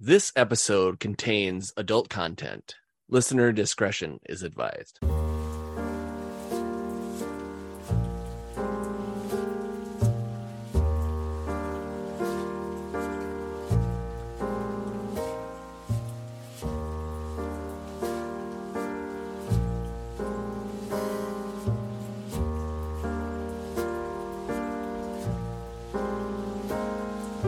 [0.00, 2.76] This episode contains adult content.
[3.08, 5.00] Listener discretion is advised.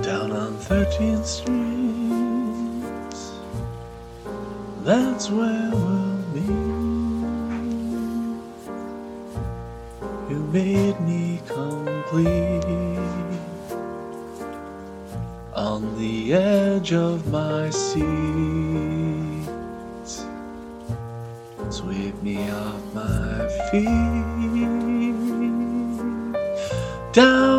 [0.02, 1.69] Down on 13th Street,
[4.84, 6.40] that's where we'll be.
[10.30, 12.64] You made me complete
[15.54, 18.04] on the edge of my seat.
[21.70, 24.60] Sweep me off my feet
[27.12, 27.49] down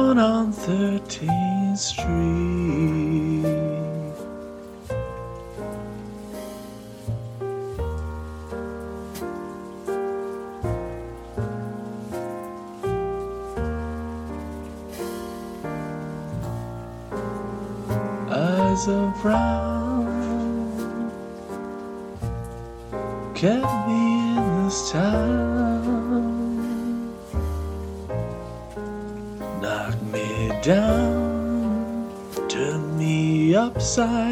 [33.97, 34.30] me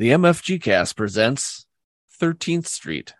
[0.00, 1.66] The MFG cast presents
[2.22, 3.12] 13th Street.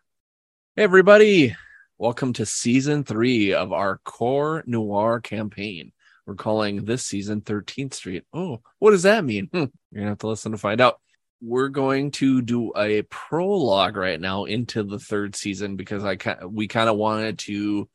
[0.77, 1.55] Hey, everybody.
[1.99, 5.93] Welcome to season three of our core noir campaign.
[6.25, 8.25] We're calling this season 13th Street.
[8.33, 9.49] Oh, what does that mean?
[9.53, 11.03] Hmm, You're going to have to listen to find out.
[11.43, 16.67] We're going to do a prologue right now into the third season because I we
[16.67, 17.91] kind of wanted to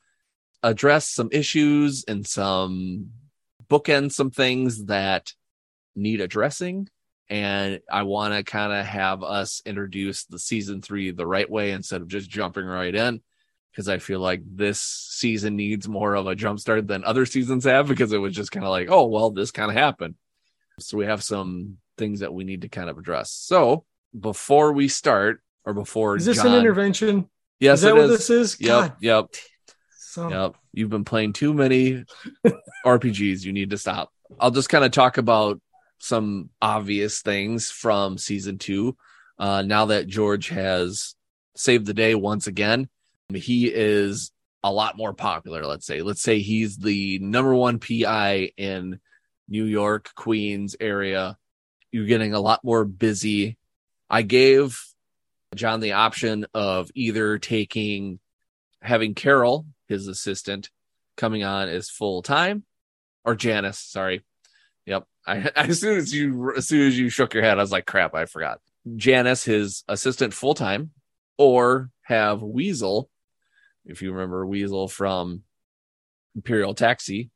[0.62, 3.10] address some issues and some
[3.68, 5.34] bookend some things that
[5.96, 6.88] need addressing
[7.30, 11.72] and I want to kind of have us introduce the season three the right way
[11.72, 13.22] instead of just jumping right in
[13.72, 17.66] because I feel like this season needs more of a jump start than other seasons
[17.66, 20.16] have because it was just kind of like, oh, well, this kind of happened.
[20.80, 23.32] So we have some things that we need to kind of address.
[23.32, 23.84] So
[24.18, 27.30] before we start, or before Is this John, an intervention?
[27.60, 28.58] Yes, is that it what this is?
[28.60, 29.26] Yep, God, yep,
[29.98, 30.56] so yep.
[30.72, 32.06] You've been playing too many
[32.86, 33.44] RPGs.
[33.44, 34.12] You need to stop.
[34.40, 35.60] I'll just kind of talk about
[36.00, 38.96] some obvious things from season two.
[39.38, 41.16] Uh, now that George has
[41.56, 42.90] saved the day once again,
[43.34, 44.32] he is
[44.64, 45.66] a lot more popular.
[45.66, 49.00] Let's say, let's say he's the number one PI in
[49.48, 51.38] New York, Queens area.
[51.92, 53.58] You're getting a lot more busy.
[54.10, 54.82] I gave
[55.54, 58.20] John the option of either taking
[58.82, 60.70] having Carol, his assistant,
[61.18, 62.64] coming on as full time,
[63.24, 63.80] or Janice.
[63.80, 64.22] Sorry,
[64.86, 65.08] Yep.
[65.26, 67.86] I as soon as you as soon as you shook your head, I was like,
[67.86, 68.60] crap, I forgot.
[68.96, 70.92] Janice, his assistant full time,
[71.38, 73.10] or have Weasel,
[73.86, 75.42] if you remember Weasel from
[76.36, 77.32] Imperial Taxi,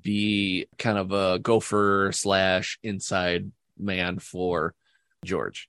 [0.00, 4.74] be kind of a gopher slash inside man for
[5.24, 5.68] George.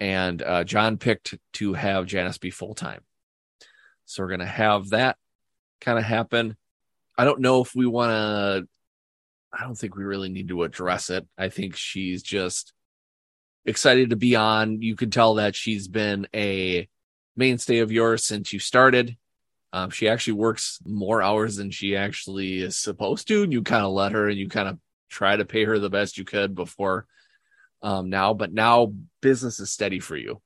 [0.00, 3.00] And uh, John picked to have Janice be full time.
[4.04, 5.16] So we're gonna have that
[5.80, 6.56] kind of happen.
[7.16, 8.68] I don't know if we want to
[9.56, 11.26] I don't think we really need to address it.
[11.38, 12.72] I think she's just
[13.64, 14.82] excited to be on.
[14.82, 16.88] You can tell that she's been a
[17.36, 19.16] mainstay of yours since you started.
[19.72, 23.42] Um, she actually works more hours than she actually is supposed to.
[23.42, 25.90] And you kind of let her and you kind of try to pay her the
[25.90, 27.06] best you could before
[27.82, 28.34] um, now.
[28.34, 30.40] But now business is steady for you.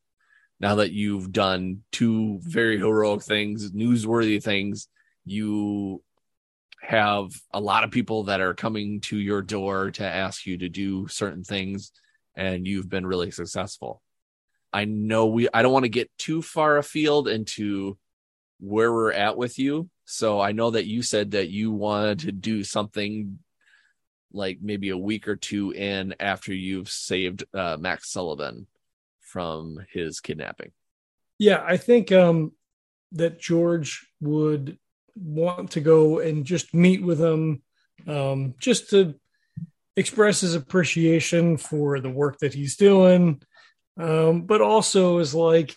[0.61, 4.89] Now that you've done two very heroic things, newsworthy things,
[5.25, 6.03] you
[6.81, 10.69] have a lot of people that are coming to your door to ask you to
[10.69, 11.93] do certain things
[12.37, 14.03] and you've been really successful.
[14.73, 17.97] I know we i don't want to get too far afield into
[18.61, 22.33] where we're at with you so i know that you said that you wanted to
[22.33, 23.39] do something
[24.33, 28.67] like maybe a week or two in after you've saved uh, max sullivan
[29.21, 30.73] from his kidnapping.
[31.39, 32.53] Yeah, I think um
[33.13, 34.79] that George would
[35.21, 37.63] want to go and just meet with him,
[38.07, 39.15] um, just to
[39.97, 43.41] express his appreciation for the work that he's doing,
[43.99, 45.75] um, but also is like,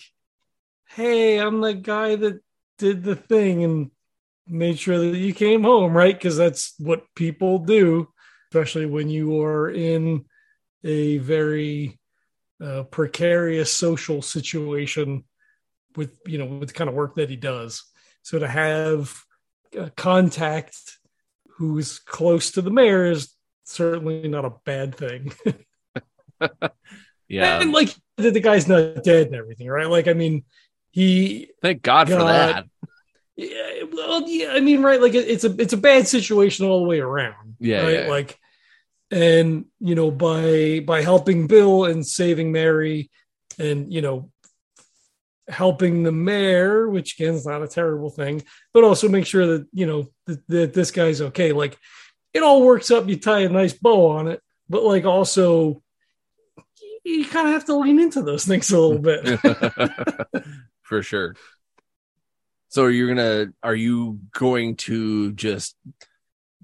[0.89, 2.41] hey, I'm the guy that
[2.77, 3.91] did the thing and
[4.47, 6.13] made sure that you came home, right?
[6.13, 8.09] Because that's what people do,
[8.49, 10.25] especially when you are in
[10.83, 11.99] a very
[12.61, 15.23] uh, precarious social situation
[15.95, 17.83] with you know with the kind of work that he does.
[18.23, 19.23] So to have
[19.95, 20.77] contact
[21.57, 23.33] who's close to the mayor is
[23.63, 25.33] certainly not a bad thing.
[27.31, 27.62] Yeah.
[27.62, 29.88] and like the, the guy's not dead and everything, right?
[29.88, 30.44] Like I mean,
[30.91, 32.65] he Thank God for that.
[33.38, 35.01] yeah, well, yeah, I mean, right?
[35.01, 37.56] Like it, it's a it's a bad situation all the way around.
[37.59, 38.00] Yeah, right?
[38.00, 38.07] yeah.
[38.07, 38.38] like,
[39.12, 43.09] and you know, by by helping Bill and saving Mary,
[43.57, 44.29] and you know,
[45.51, 48.44] helping the mayor, which again is not a terrible thing,
[48.74, 51.51] but also make sure that you know that, that this guy's okay.
[51.51, 51.77] Like,
[52.33, 53.07] it all works up.
[53.07, 55.81] You tie a nice bow on it, but like also.
[57.03, 59.39] You kind of have to lean into those things a little bit.
[60.83, 61.36] for sure.
[62.69, 65.75] So you're gonna are you going to just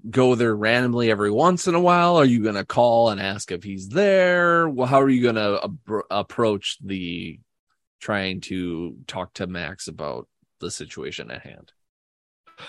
[0.08, 2.16] go there randomly every once in a while?
[2.16, 4.68] Are you gonna call and ask if he's there?
[4.68, 7.40] Well, how are you gonna abro- approach the
[8.00, 10.28] trying to talk to Max about
[10.60, 11.72] the situation at hand?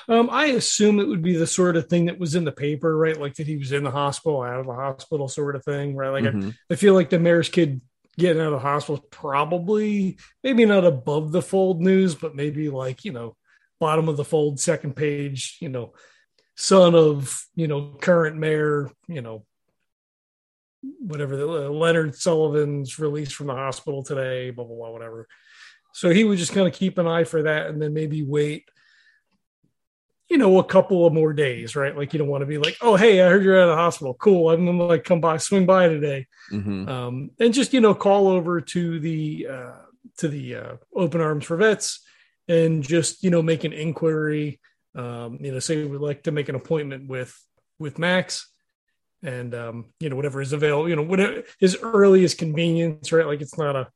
[0.08, 2.96] Um, I assume it would be the sort of thing that was in the paper,
[2.96, 3.20] right?
[3.20, 6.10] Like that he was in the hospital, out of the hospital, sort of thing, right?
[6.10, 6.54] Like Mhm.
[6.70, 7.82] I, I feel like the mayor's kid
[8.18, 12.70] getting out of the hospital is probably maybe not above the fold news, but maybe
[12.70, 13.36] like you know
[13.80, 15.94] bottom of the fold, second page, you know,
[16.56, 19.46] son of you know current mayor, you know,
[21.00, 25.28] whatever the uh, Leonard Sullivan's released from the hospital today, blah blah blah, whatever.
[25.94, 28.70] So he would just kind of keep an eye for that, and then maybe wait
[30.30, 31.98] you know, a couple of more days, right?
[31.98, 33.82] Like you don't want to be like, oh, hey, I heard you're out of the
[33.82, 34.14] hospital.
[34.14, 34.52] Cool.
[34.52, 36.28] I'm gonna like come by, swing by today.
[36.52, 36.88] Mhm.
[36.88, 39.72] Um, and just, you know, call over to the uh
[40.18, 42.06] to the uh open arms for vets
[42.48, 44.60] and just, you know, make an inquiry.
[44.96, 47.36] Um, you know, say we'd like to make an appointment with
[47.80, 48.49] with Max
[49.24, 53.26] and um, you know, whatever is available, you know, whatever his earliest convenience, right?
[53.26, 53.88] Like it's not a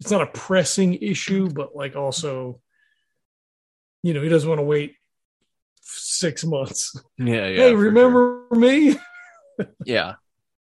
[0.00, 2.60] it's not a pressing issue, but like also,
[4.02, 4.96] you know, he doesn't want to wait
[5.80, 6.96] six months.
[7.18, 7.46] Yeah, yeah.
[7.46, 7.78] hey, for sure.
[7.78, 8.96] remember me?
[9.84, 10.14] Yeah.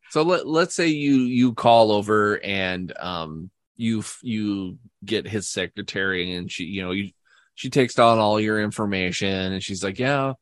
[0.09, 6.33] So let let's say you you call over and um you you get his secretary
[6.33, 7.11] and she you know you
[7.53, 10.33] she takes down all your information and she's like yeah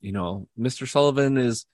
[0.00, 0.88] you know Mr.
[0.88, 1.66] Sullivan is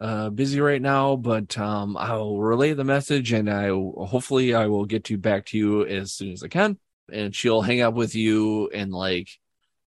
[0.00, 4.84] uh busy right now but um I'll relay the message and I hopefully I will
[4.86, 6.78] get you back to you as soon as I can.
[7.12, 9.28] And she'll hang up with you and like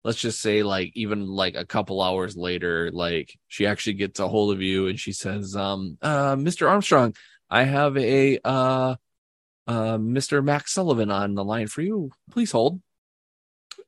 [0.04, 4.28] let's just say like even like a couple hours later like she actually gets a
[4.28, 7.16] hold of you and she says um uh mr armstrong
[7.50, 8.96] i have a uh
[9.68, 12.12] uh mr max sullivan on the line for you.
[12.32, 12.82] Please hold.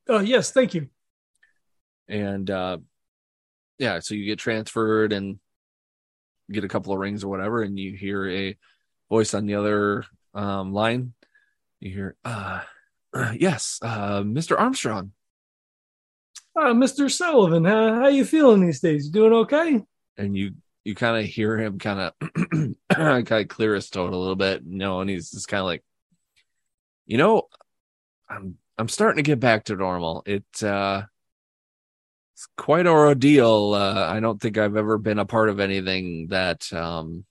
[0.08, 0.88] Oh, yes, thank you.
[2.08, 2.78] and uh
[3.80, 5.40] yeah so you get transferred and
[6.52, 8.58] get a couple of rings or whatever and you hear a
[9.10, 11.14] voice on the other um line
[11.80, 12.62] you hear uh
[13.34, 15.12] yes uh mr armstrong
[16.58, 17.12] Uh, Mr.
[17.12, 19.08] Sullivan, how, how you feeling these days?
[19.08, 19.84] You doing okay?
[20.18, 20.52] and you
[20.84, 22.14] you kind of hear him kind of
[22.90, 25.66] kind of clear his tone a little bit, you know, and he's just kind of
[25.66, 25.84] like,
[27.06, 27.44] you know,
[28.30, 30.24] I'm I'm starting to get back to normal.
[30.26, 31.04] It uh
[32.36, 33.74] it's quite an ordeal.
[33.74, 37.24] Uh, I don't think I've ever been a part of anything that um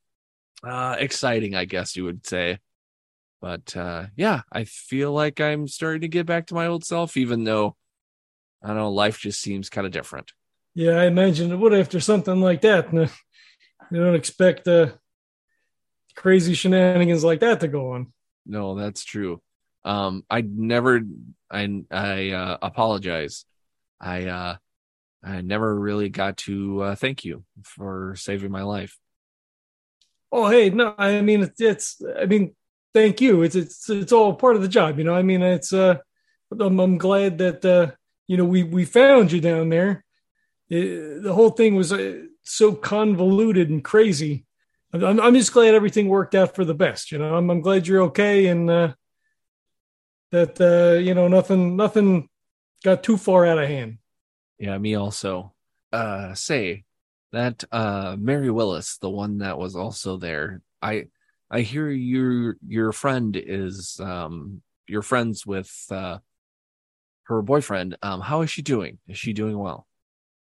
[0.66, 2.58] uh exciting, I guess you would say.
[3.42, 7.18] But uh yeah, I feel like I'm starting to get back to my old self,
[7.18, 7.76] even though
[8.62, 10.32] I don't know, life just seems kind of different.
[10.74, 12.90] Yeah, I imagine it would after something like that.
[13.90, 14.92] You don't expect uh,
[16.16, 18.12] crazy shenanigans like that to go on.
[18.46, 19.42] No, that's true.
[19.84, 21.02] Um, I never,
[21.50, 23.44] I, I uh, apologize.
[24.00, 24.56] I, uh,
[25.24, 28.98] I never really got to uh, thank you for saving my life.
[30.30, 32.54] Oh, hey, no, I mean it's, it's I mean,
[32.92, 33.42] thank you.
[33.42, 35.14] It's it's it's all part of the job, you know.
[35.14, 35.98] I mean, it's uh,
[36.60, 37.92] I'm, I'm glad that uh,
[38.26, 40.04] you know we we found you down there.
[40.68, 44.46] It- the whole thing was uh, so convoluted and crazy.
[44.92, 47.10] I'm, I'm just glad everything worked out for the best.
[47.12, 48.94] You know, I'm, I'm glad you're okay and uh,
[50.32, 52.28] that uh, you know nothing nothing
[52.82, 53.98] got too far out of hand.
[54.58, 55.52] Yeah, me also.
[55.92, 56.84] Uh, say
[57.32, 60.60] that uh, Mary Willis, the one that was also there.
[60.80, 61.06] I,
[61.50, 66.18] I hear your your friend is um, you're friends with uh,
[67.24, 67.96] her boyfriend.
[68.02, 68.98] Um, how is she doing?
[69.08, 69.86] Is she doing well?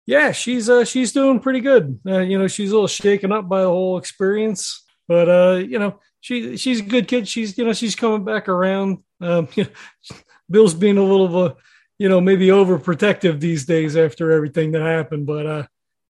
[0.06, 2.00] Yeah, she's uh she's doing pretty good.
[2.06, 5.78] Uh, you know, she's a little shaken up by the whole experience, but uh, you
[5.78, 7.28] know, she she's a good kid.
[7.28, 8.98] She's you know she's coming back around.
[9.20, 10.16] Um, you know,
[10.50, 11.56] Bill's being a little of a
[12.02, 15.66] you know maybe overprotective these days after everything that happened, but uh,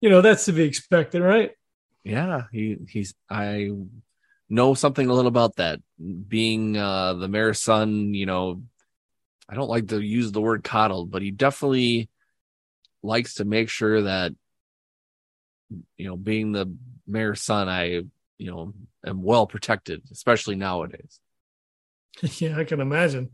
[0.02, 1.52] you know that's to be expected, right?
[2.04, 3.70] Yeah, he he's I
[4.50, 5.82] know something a little about that.
[6.28, 8.64] Being uh the mayor's son, you know,
[9.48, 12.10] I don't like to use the word coddled, but he definitely
[13.04, 14.34] likes to make sure that
[15.98, 16.76] you know, being the
[17.06, 18.02] mayor's son, I
[18.40, 18.74] you know
[19.06, 21.20] am well protected, especially nowadays.
[22.40, 23.30] yeah, I can imagine.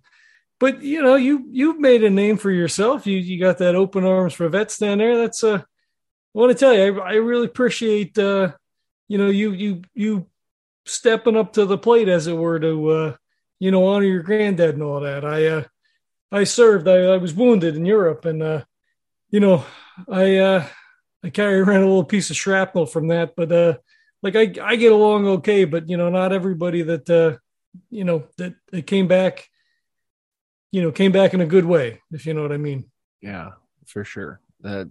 [0.62, 3.06] But you know, you you've made a name for yourself.
[3.06, 5.18] You you got that open arms for vets down there.
[5.18, 5.64] That's uh, I
[6.34, 8.54] want to tell you, I, I really appreciate uh,
[9.12, 10.28] you know, you you you
[10.86, 13.16] stepping up to the plate, as it were, to uh,
[13.60, 15.26] you know, honor your granddad and all that.
[15.26, 15.64] I uh,
[16.32, 16.88] I served.
[16.88, 18.64] I, I was wounded in Europe, and uh,
[19.30, 19.66] you know,
[20.10, 20.66] I uh,
[21.26, 23.36] I carry around a little piece of shrapnel from that.
[23.36, 23.78] But uh,
[24.24, 27.38] like I I get along okay, but you know, not everybody that uh,
[27.90, 29.50] you know that, that came back,
[30.72, 32.90] you know, came back in a good way, if you know what I mean.
[33.22, 33.52] Yeah,
[33.86, 34.42] for sure.
[34.62, 34.90] That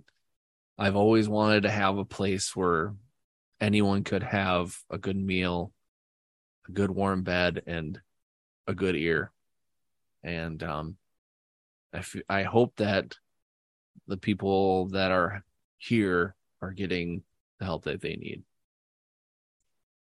[0.78, 2.94] I've always wanted to have a place where
[3.60, 5.72] anyone could have a good meal,
[6.68, 8.00] a good warm bed, and
[8.66, 9.32] a good ear.
[10.22, 10.96] And um,
[11.94, 13.16] I, f- I hope that
[14.06, 15.42] the people that are
[15.78, 17.22] here are getting
[17.58, 18.42] the help that they need.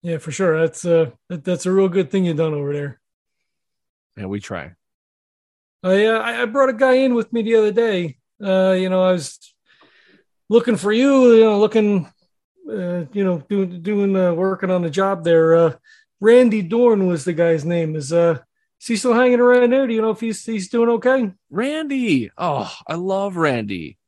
[0.03, 0.59] Yeah, for sure.
[0.61, 3.01] That's uh that, that's a real good thing you've done over there.
[4.17, 4.73] yeah we try.
[5.83, 8.19] I uh, I brought a guy in with me the other day.
[8.43, 9.55] Uh, you know, I was
[10.49, 11.35] looking for you.
[11.35, 12.07] You know, looking,
[12.69, 15.55] uh, you know, doing doing uh, working on the job there.
[15.55, 15.73] Uh,
[16.21, 17.95] Randy Dorn was the guy's name.
[17.95, 18.39] Is uh,
[18.81, 19.87] is he still hanging around there?
[19.87, 21.33] Do you know if he's he's doing okay?
[21.51, 22.31] Randy.
[22.37, 23.99] Oh, I love Randy.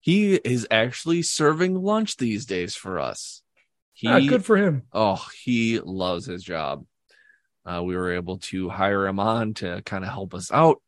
[0.00, 3.42] He is actually serving lunch these days for us.
[3.92, 4.84] He, ah, good for him.
[4.94, 6.86] Oh, he loves his job.
[7.66, 10.80] Uh, we were able to hire him on to kind of help us out.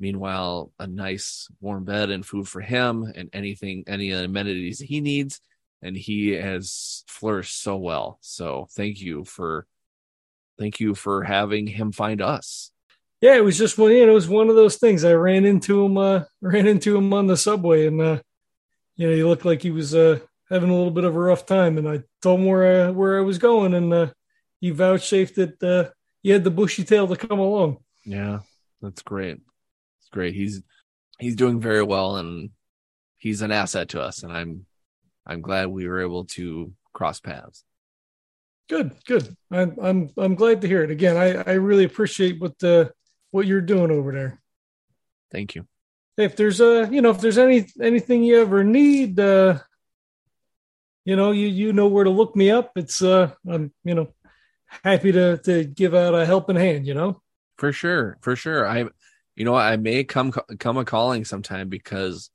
[0.00, 5.40] Meanwhile, a nice warm bed and food for him and anything, any amenities he needs.
[5.82, 8.18] And he has flourished so well.
[8.22, 9.66] So thank you for,
[10.58, 12.72] thank you for having him find us.
[13.20, 13.92] Yeah, it was just one.
[13.92, 15.04] You know, it was one of those things.
[15.04, 18.20] I ran into him, uh, ran into him on the subway, and uh,
[18.96, 21.44] you know, he looked like he was uh, having a little bit of a rough
[21.44, 21.76] time.
[21.76, 24.06] And I told him where uh, where I was going, and uh,
[24.58, 25.90] he vouchsafed that uh,
[26.22, 27.78] he had the bushy tail to come along.
[28.06, 28.38] Yeah,
[28.80, 29.40] that's great.
[30.12, 30.34] Great.
[30.34, 30.62] He's
[31.18, 32.50] he's doing very well, and
[33.18, 34.22] he's an asset to us.
[34.22, 34.66] And I'm
[35.26, 37.64] I'm glad we were able to cross paths.
[38.68, 39.36] Good, good.
[39.50, 40.90] I'm I'm I'm glad to hear it.
[40.90, 42.92] Again, I I really appreciate what the
[43.30, 44.40] what you're doing over there.
[45.30, 45.66] Thank you.
[46.16, 49.58] If there's a you know if there's any anything you ever need, uh,
[51.04, 52.72] you know you you know where to look me up.
[52.76, 54.14] It's uh I'm you know
[54.84, 56.86] happy to to give out a helping hand.
[56.86, 57.22] You know.
[57.58, 58.66] For sure, for sure.
[58.66, 58.86] I,
[59.40, 62.28] you know, I may come come a calling sometime because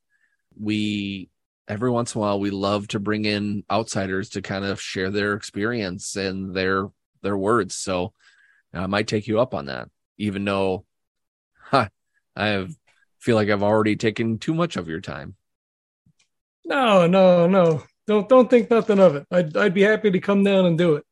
[0.60, 1.30] we
[1.68, 5.12] every once in a while we love to bring in outsiders to kind of share
[5.12, 6.88] their experience and their
[7.22, 7.76] their words.
[7.76, 8.12] So
[8.74, 10.84] I might take you up on that, even though
[11.56, 11.90] huh,
[12.34, 12.74] I have,
[13.20, 15.36] feel like I've already taken too much of your time.
[16.64, 17.84] No, no, no.
[18.08, 19.26] Don't don't think nothing of it.
[19.30, 21.04] I'd I'd be happy to come down and do it.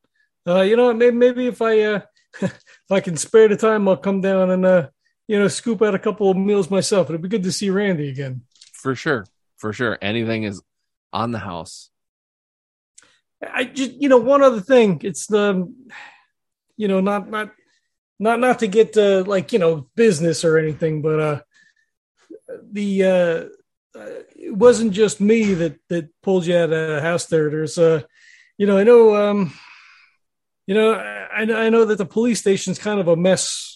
[0.45, 2.01] Uh, you know, maybe maybe if I uh,
[2.41, 4.89] if I can spare the time, I'll come down and uh,
[5.27, 7.09] you know, scoop out a couple of meals myself.
[7.09, 8.41] It'd be good to see Randy again.
[8.73, 9.25] For sure,
[9.57, 9.97] for sure.
[10.01, 10.61] Anything is
[11.11, 11.89] on the house.
[13.41, 15.01] I just, you know, one other thing.
[15.03, 15.71] It's the,
[16.77, 17.51] you know, not not
[18.19, 21.41] not not to get uh, like you know business or anything, but uh,
[22.71, 27.25] the uh, uh, it wasn't just me that that pulled you out of the house
[27.25, 27.49] there.
[27.49, 28.03] There's uh,
[28.57, 29.53] you know, I know um
[30.67, 33.74] you know, I, I know that the police station's kind of a mess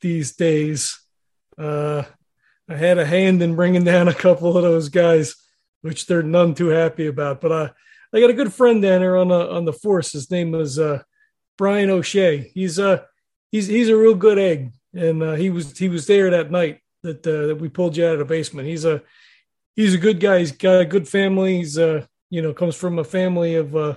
[0.00, 1.00] these days.
[1.56, 2.02] Uh,
[2.68, 5.36] I had a hand in bringing down a couple of those guys,
[5.82, 7.40] which they're none too happy about.
[7.40, 7.68] But uh,
[8.12, 10.12] I got a good friend down there on the on the force.
[10.12, 11.02] His name was uh,
[11.56, 12.50] Brian O'Shea.
[12.54, 13.02] He's uh
[13.50, 16.80] he's he's a real good egg, and uh, he was he was there that night
[17.02, 18.68] that uh, that we pulled you out of the basement.
[18.68, 19.02] He's a
[19.76, 20.40] he's a good guy.
[20.40, 21.58] He's got a good family.
[21.58, 23.96] He's uh you know comes from a family of uh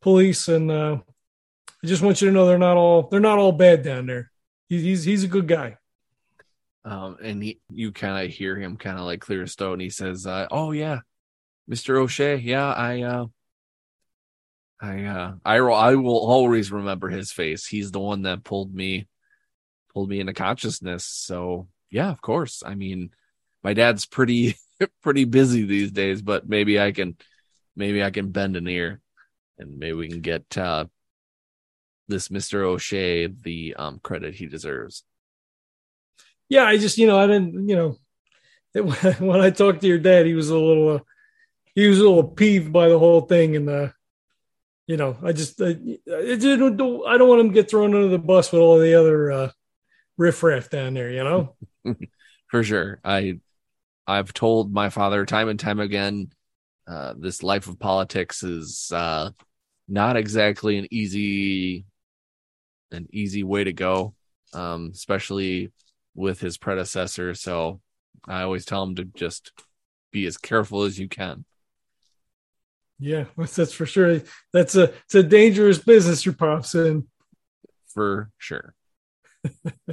[0.00, 0.98] police, and uh,
[1.82, 4.30] I just want you to know they're not all they're not all bad down there.
[4.68, 5.78] He's he's, he's a good guy.
[6.84, 9.80] Um, and he, you kind of hear him kind of like clear as stone.
[9.80, 11.00] He says, uh, "Oh yeah,
[11.68, 12.36] Mister O'Shea.
[12.36, 13.26] Yeah, I, uh,
[14.80, 17.66] I, uh, I, I will always remember his face.
[17.66, 19.06] He's the one that pulled me,
[19.94, 21.04] pulled me into consciousness.
[21.06, 22.62] So Yeah, of course.
[22.66, 23.10] I mean,
[23.64, 24.56] my dad's pretty
[25.02, 27.16] pretty busy these days, but maybe I can
[27.76, 29.00] maybe I can bend an ear
[29.58, 30.86] and maybe we can get uh
[32.08, 32.62] this Mr.
[32.62, 35.04] O'Shea the um credit he deserves.
[36.48, 37.96] Yeah, I just you know I didn't you know
[38.74, 40.98] it, when I talked to your dad, he was a little uh,
[41.74, 43.88] he was a little peeved by the whole thing, and uh,
[44.86, 48.08] you know I just I, I don't I don't want him to get thrown under
[48.08, 49.50] the bus with all the other uh,
[50.16, 51.56] riffraff down there, you know.
[52.50, 53.40] For sure, I
[54.06, 56.30] I've told my father time and time again,
[56.86, 59.30] uh, this life of politics is uh,
[59.88, 61.84] not exactly an easy
[62.96, 64.14] an easy way to go,
[64.52, 65.72] um, especially
[66.14, 67.34] with his predecessor.
[67.34, 67.80] So
[68.26, 69.52] I always tell him to just
[70.10, 71.44] be as careful as you can.
[72.98, 74.20] Yeah, that's for sure.
[74.52, 77.06] That's a it's a dangerous business your pops in.
[77.88, 78.74] For sure.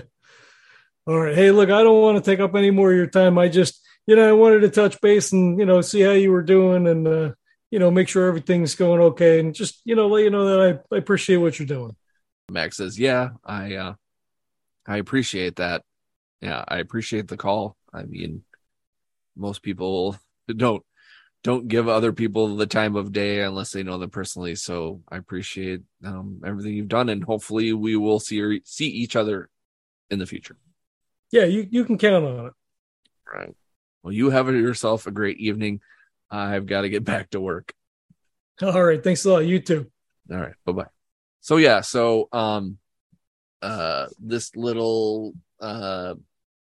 [1.06, 1.36] All right.
[1.36, 3.38] Hey, look, I don't want to take up any more of your time.
[3.38, 6.32] I just, you know, I wanted to touch base and, you know, see how you
[6.32, 7.32] were doing and, uh,
[7.72, 10.82] you know, make sure everything's going okay and just, you know, let you know that
[10.92, 11.96] I, I appreciate what you're doing.
[12.54, 13.94] Max says, yeah, I, uh,
[14.88, 15.84] I appreciate that.
[16.42, 17.78] Yeah, I appreciate the call.
[17.94, 18.44] I mean,
[19.36, 20.18] most people
[20.48, 20.84] don't
[21.44, 24.56] don't give other people the time of day unless they know them personally.
[24.56, 29.50] So I appreciate um, everything you've done, and hopefully we will see see each other
[30.10, 30.56] in the future.
[31.32, 32.54] Yeah, you you can count on it.
[33.32, 33.56] Right.
[34.04, 35.82] Well, you have yourself a great evening.
[36.30, 37.74] I've got to get back to work.
[38.62, 39.04] All right.
[39.04, 39.40] Thanks a lot.
[39.40, 39.92] You too.
[40.32, 40.56] All right.
[40.66, 41.03] Bye bye.
[41.44, 41.82] So yeah.
[41.82, 42.78] So um,
[43.62, 46.16] uh, this little uh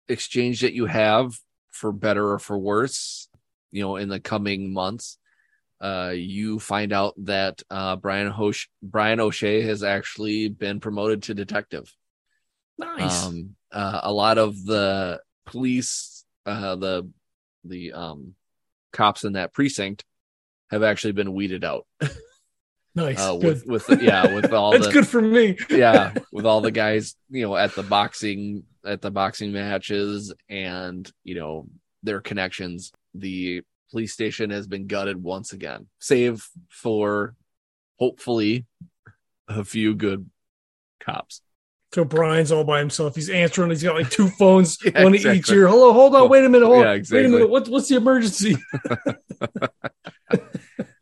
[0.07, 1.33] exchange that you have
[1.71, 3.27] for better or for worse,
[3.71, 5.17] you know, in the coming months,
[5.81, 11.33] uh, you find out that uh, Brian Hosh- Brian O'Shea has actually been promoted to
[11.33, 11.91] detective.
[12.77, 13.25] Nice.
[13.25, 17.09] Um, uh, a lot of the police, uh, the
[17.63, 18.35] the um,
[18.93, 20.05] cops in that precinct
[20.69, 21.87] have actually been weeded out.
[22.97, 23.19] nice.
[23.19, 25.57] Uh, with with yeah, with all That's the good for me.
[25.69, 31.09] yeah, with all the guys, you know, at the boxing at the boxing matches and
[31.23, 31.67] you know
[32.03, 32.91] their connections.
[33.13, 37.35] The police station has been gutted once again, save for
[37.99, 38.65] hopefully
[39.47, 40.29] a few good
[40.99, 41.41] cops.
[41.93, 43.15] So Brian's all by himself.
[43.15, 43.69] He's answering.
[43.69, 45.39] He's got like two phones, Yeah, one exactly.
[45.39, 45.67] each ear.
[45.69, 46.95] Hello, hold on, wait a minute, hold Yeah, on.
[46.97, 47.21] exactly.
[47.21, 47.49] Wait a minute.
[47.49, 48.57] What, what's the emergency?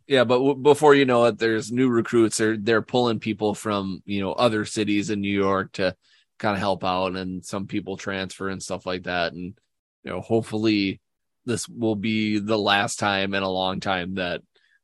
[0.08, 2.38] Yeah, but w- before you know it, there's new recruits.
[2.38, 5.96] They're they're pulling people from you know other cities in New York to
[6.38, 9.34] kind of help out, and some people transfer and stuff like that.
[9.34, 9.58] And
[10.04, 11.02] you know, hopefully,
[11.46, 14.42] this will be the last time in a long time that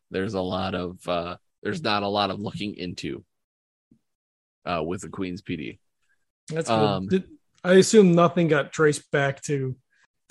[0.10, 3.24] there's a lot of uh there's not a lot of looking into
[4.66, 5.80] uh with the Queens PD.
[6.50, 6.76] That's good.
[6.76, 7.24] Um, Did,
[7.64, 9.76] I assume nothing got traced back to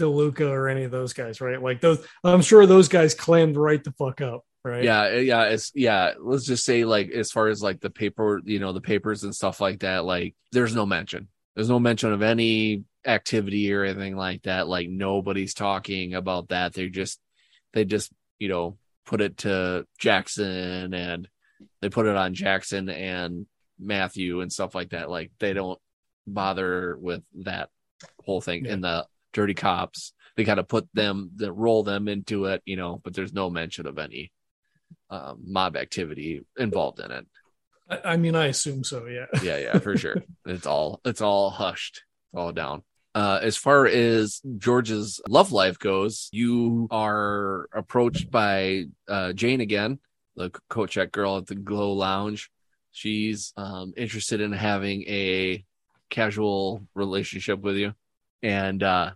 [0.00, 1.62] DeLuca or any of those guys, right?
[1.62, 4.84] Like those, I'm sure those guys clammed right the fuck up, right?
[4.84, 6.12] Yeah, eh, yeah, it's yeah.
[6.20, 9.34] Let's just say like as far as like the paper, you know, the papers and
[9.34, 10.04] stuff like that.
[10.04, 11.28] Like, there's no mention.
[11.54, 14.68] There's no mention of any activity or anything like that.
[14.68, 16.72] Like nobody's talking about that.
[16.74, 17.18] They just
[17.72, 21.28] they just you know put it to Jackson and
[21.80, 23.46] they put it on Jackson and
[23.78, 25.10] Matthew and stuff like that.
[25.10, 25.78] Like they don't
[26.26, 27.70] bother with that
[28.24, 28.64] whole thing.
[28.64, 28.72] Yeah.
[28.72, 32.76] And the dirty cops, they kind of put them, the roll them into it, you
[32.76, 34.32] know, but there's no mention of any
[35.10, 37.26] um, mob activity involved in it.
[37.88, 39.06] I, I mean, I assume so.
[39.06, 39.26] Yeah.
[39.42, 40.22] Yeah, yeah, for sure.
[40.46, 42.82] It's all it's all hushed, it's all down.
[43.14, 49.98] Uh, as far as George's love life goes, you are approached by uh, Jane again,
[50.36, 52.50] the coat check girl at the Glow Lounge.
[52.92, 55.64] She's um, interested in having a
[56.08, 57.94] casual relationship with you,
[58.42, 59.12] and uh,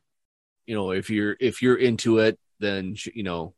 [0.66, 3.54] you know if you're if you're into it, then she, you know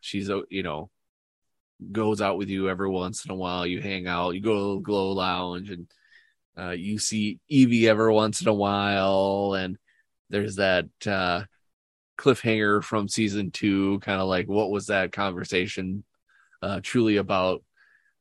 [0.00, 0.90] she's a you know
[1.90, 3.66] goes out with you every once in a while.
[3.66, 5.86] You hang out, you go to Glow Lounge, and
[6.58, 9.54] uh, you see Evie every once in a while.
[9.54, 9.78] And
[10.30, 11.44] there's that uh,
[12.18, 16.04] cliffhanger from season two, kind of like what was that conversation
[16.62, 17.62] uh, truly about,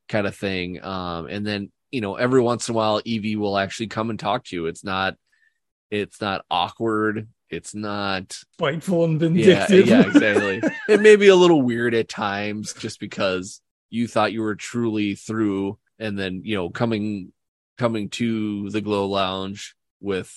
[0.10, 0.84] kind of thing.
[0.84, 4.20] Um, and then you know every once in a while, Evie will actually come and
[4.20, 4.66] talk to you.
[4.66, 5.16] It's not,
[5.90, 7.28] it's not awkward.
[7.52, 9.88] It's not Spiteful and yeah, vindictive.
[9.88, 10.62] yeah, exactly.
[10.88, 15.16] it may be a little weird at times just because you thought you were truly
[15.16, 17.34] through and then, you know, coming
[17.78, 20.34] coming to the glow lounge with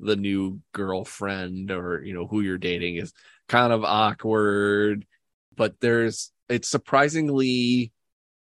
[0.00, 3.12] the new girlfriend or, you know, who you're dating is
[3.48, 5.06] kind of awkward,
[5.54, 7.92] but there's it's surprisingly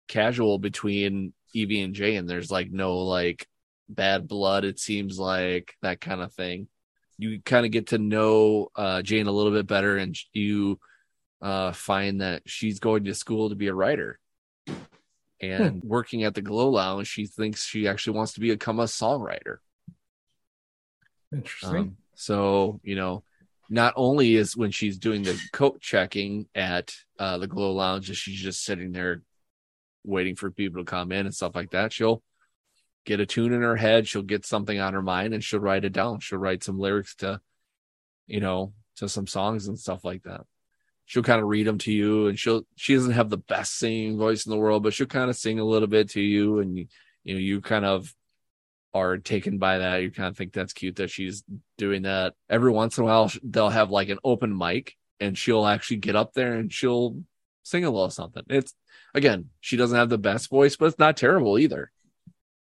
[0.08, 2.28] casual between Evie and Jane.
[2.28, 3.48] There's like no like
[3.90, 6.68] bad blood, it seems like that kind of thing.
[7.20, 10.80] You kind of get to know uh, Jane a little bit better, and you
[11.42, 14.20] uh, find that she's going to school to be a writer.
[15.42, 19.58] And working at the Glow Lounge, she thinks she actually wants to become a songwriter.
[21.34, 21.78] Interesting.
[21.78, 23.24] Um, so, you know,
[23.70, 28.40] not only is when she's doing the coat checking at uh, the Glow Lounge, she's
[28.40, 29.22] just sitting there
[30.06, 31.94] waiting for people to come in and stuff like that.
[31.94, 32.24] She'll
[33.10, 35.84] get a tune in her head, she'll get something on her mind, and she'll write
[35.84, 36.20] it down.
[36.20, 37.42] She'll write some lyrics to,
[38.28, 40.42] you know, to some songs and stuff like that.
[41.06, 44.20] She'll kind of read them to you, and she'll she doesn't have the best singing
[44.20, 46.78] voice in the world, but she'll kind of sing a little bit to you, and
[46.78, 46.86] you
[47.24, 48.14] you know you kind of
[48.94, 50.04] are taken by that.
[50.04, 51.44] You kind of think that's cute that she's
[51.80, 52.36] doing that.
[52.48, 56.16] Every once in a while, they'll have like an open mic, and she'll actually get
[56.16, 57.24] up there and she'll
[57.64, 58.44] sing a little something.
[58.50, 58.76] It's
[59.16, 61.92] again, she doesn't have the best voice, but it's not terrible either.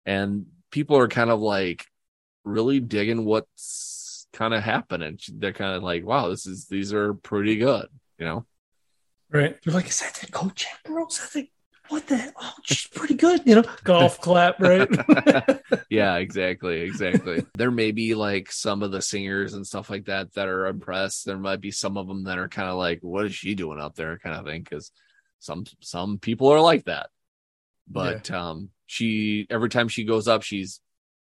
[0.06, 1.86] And people are kind of like
[2.44, 5.18] really digging what's kind of happening.
[5.32, 7.88] They're kind of like, wow, this is these are pretty good,
[8.18, 8.46] you know.
[9.30, 9.58] Right.
[9.64, 11.20] You're like, is that the coach Ambrose?
[11.22, 11.50] I think
[11.88, 13.64] what the oh, she's pretty good, you know.
[13.84, 14.88] Golf clap, right?
[15.90, 17.44] yeah, exactly, exactly.
[17.54, 21.24] there may be like some of the singers and stuff like that that are impressed.
[21.24, 23.80] There might be some of them that are kind of like, what is she doing
[23.80, 24.62] up there, kind of thing.
[24.62, 24.90] Because
[25.38, 27.10] some some people are like that.
[27.88, 28.48] But yeah.
[28.50, 30.80] um, she every time she goes up, she's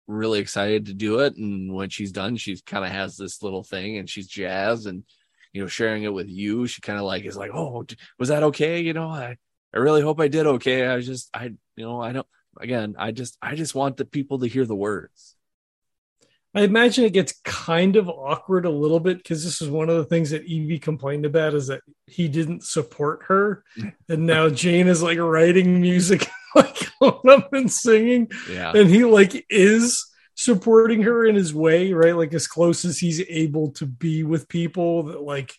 [0.06, 3.62] really excited to do it, and when she's done, she's kind of has this little
[3.62, 5.04] thing, and she's jazzed and
[5.52, 6.66] you know sharing it with you.
[6.66, 7.84] She kind of like is like, oh,
[8.18, 8.80] was that okay?
[8.80, 9.36] You know, I
[9.74, 10.86] I really hope I did okay.
[10.86, 12.26] I just I you know I don't
[12.60, 15.36] again I just I just want the people to hear the words.
[16.54, 19.96] I imagine it gets kind of awkward a little bit because this is one of
[19.96, 23.64] the things that Evie complained about is that he didn't support her,
[24.08, 29.04] and now Jane is like writing music, like going up and singing, yeah, and he
[29.04, 30.10] like is
[30.40, 32.16] supporting her in his way, right?
[32.16, 35.54] Like as close as he's able to be with people that like,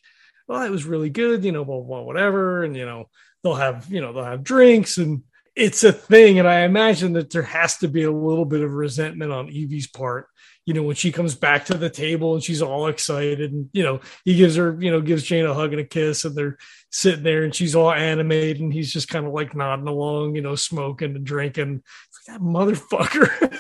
[0.48, 2.64] well, it was really good, you know, blah, blah, whatever.
[2.64, 3.08] And, you know,
[3.44, 5.22] they'll have, you know, they'll have drinks and
[5.56, 6.40] it's a thing.
[6.40, 9.88] And I imagine that there has to be a little bit of resentment on Evie's
[9.88, 10.28] part,
[10.72, 13.84] you know, when she comes back to the table and she's all excited and, you
[13.84, 16.58] know, he gives her, you know, gives Jane a hug and a kiss and they're
[16.90, 20.42] sitting there and she's all animated and he's just kind of like nodding along, you
[20.42, 21.84] know, smoking and drinking.
[22.08, 23.54] It's like that motherfucker.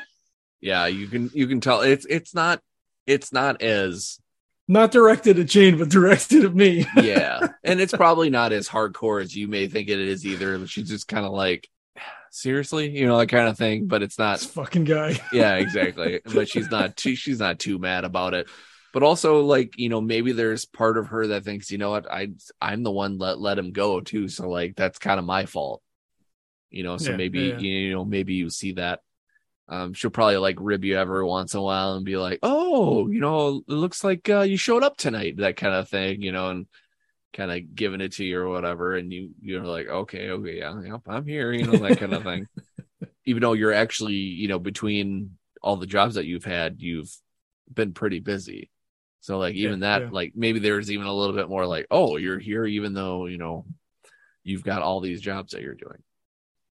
[0.60, 2.60] yeah, you can, you can tell it's, it's not,
[3.06, 4.20] it's not as
[4.68, 6.84] not directed at Jane, but directed at me.
[6.96, 7.48] yeah.
[7.64, 10.66] And it's probably not as hardcore as you may think it is either.
[10.66, 11.66] She's just kind of like,
[12.38, 13.86] seriously, you know, that kind of thing.
[13.86, 15.20] But it's not this fucking guy.
[15.32, 16.20] yeah, exactly.
[16.24, 18.48] But she's not too she's not too mad about it.
[18.92, 22.10] But also, like, you know, maybe there's part of her that thinks, you know what,
[22.10, 22.28] I
[22.60, 24.28] I'm the one let let him go too.
[24.28, 25.82] So like that's kind of my fault.
[26.70, 27.58] You know, so yeah, maybe yeah.
[27.58, 29.00] you know, maybe you see that
[29.68, 33.08] um, she'll probably like rib you every once in a while and be like, "Oh,
[33.08, 36.32] you know, it looks like uh, you showed up tonight," that kind of thing, you
[36.32, 36.66] know, and
[37.32, 40.80] kind of giving it to you or whatever, and you you're like, "Okay, okay, yeah,
[40.80, 42.46] yep, I'm here," you know, that kind of thing.
[43.26, 47.14] Even though you're actually, you know, between all the jobs that you've had, you've
[47.72, 48.70] been pretty busy.
[49.20, 50.10] So like even yeah, that, yeah.
[50.12, 53.38] like maybe there's even a little bit more like, "Oh, you're here," even though you
[53.38, 53.66] know
[54.44, 56.02] you've got all these jobs that you're doing.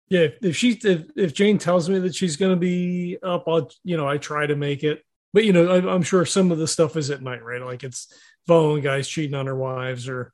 [0.09, 3.69] Yeah, if she if, if Jane tells me that she's going to be up, I'll
[3.83, 5.03] you know I try to make it.
[5.33, 7.61] But you know I, am sure some of the stuff is at night, right?
[7.61, 8.11] Like it's
[8.47, 10.31] following guys cheating on their wives or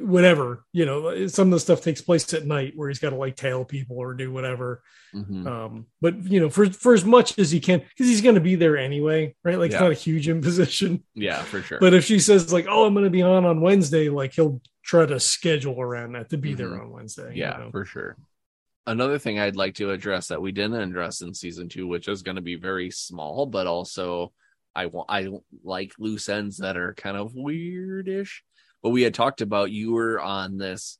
[0.00, 0.64] whatever.
[0.72, 3.36] You know, some of the stuff takes place at night where he's got to like
[3.36, 4.82] tail people or do whatever.
[5.14, 5.46] Mm-hmm.
[5.46, 8.40] Um, but you know, for for as much as he can, because he's going to
[8.40, 9.58] be there anyway, right?
[9.58, 9.76] Like yeah.
[9.76, 11.04] it's not a huge imposition.
[11.14, 11.78] Yeah, for sure.
[11.80, 14.60] But if she says like, "Oh, I'm going to be on on Wednesday," like he'll
[14.82, 16.58] try to schedule around that to be mm-hmm.
[16.58, 17.32] there on Wednesday.
[17.34, 17.70] Yeah, you know?
[17.70, 18.16] for sure
[18.86, 22.22] another thing I'd like to address that we didn't address in season two, which is
[22.22, 24.32] going to be very small, but also
[24.74, 25.28] I want I
[25.62, 28.40] like loose ends that are kind of weirdish.
[28.82, 30.98] But we had talked about you were on this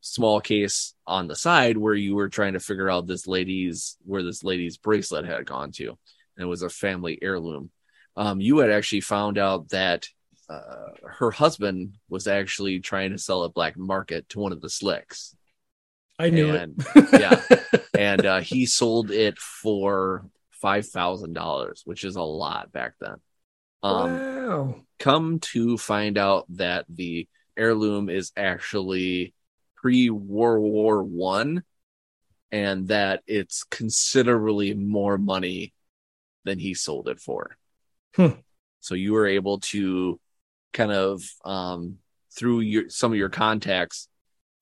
[0.00, 4.22] small case on the side where you were trying to figure out this lady's where
[4.22, 7.70] this lady's bracelet had gone to, and it was a family heirloom.
[8.16, 10.08] Um, you had actually found out that
[10.48, 14.70] uh, her husband was actually trying to sell a black market to one of the
[14.70, 15.36] slicks
[16.18, 17.20] I knew and, it.
[17.20, 17.80] yeah.
[17.98, 20.24] And uh, he sold it for
[20.62, 23.16] $5,000, which is a lot back then.
[23.82, 24.74] Um, wow.
[24.98, 29.34] Come to find out that the heirloom is actually
[29.76, 31.62] pre World War One,
[32.50, 35.72] and that it's considerably more money
[36.44, 37.56] than he sold it for.
[38.16, 38.40] Hmm.
[38.80, 40.18] So you were able to
[40.72, 41.98] kind of um,
[42.32, 44.08] through your some of your contacts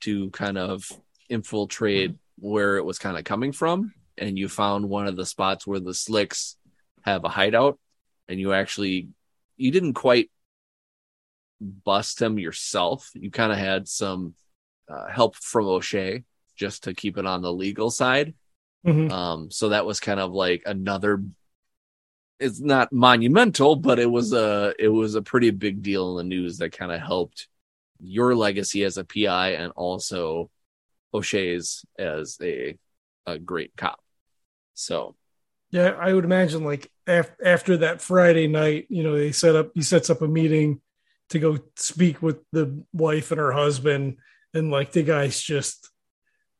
[0.00, 0.90] to kind of
[1.28, 5.66] infiltrate where it was kind of coming from and you found one of the spots
[5.66, 6.56] where the slicks
[7.02, 7.78] have a hideout
[8.28, 9.08] and you actually
[9.56, 10.30] you didn't quite
[11.60, 13.10] bust him yourself.
[13.14, 14.34] You kind of had some
[14.88, 16.24] uh, help from O'Shea
[16.56, 18.34] just to keep it on the legal side.
[18.86, 19.10] Mhm.
[19.10, 21.22] Um, so that was kind of like another.
[22.38, 26.36] It's not monumental, but it was a it was a pretty big deal in the
[26.36, 27.48] news that kind of helped
[27.98, 30.50] your legacy as a PI and also
[31.14, 32.78] O'Shea's as a
[33.26, 34.00] a great cop.
[34.74, 35.16] So
[35.70, 39.70] Yeah, I would imagine like af- after that Friday night, you know, they set up
[39.74, 40.80] he sets up a meeting
[41.30, 44.18] to go speak with the wife and her husband,
[44.54, 45.90] and like the guy's just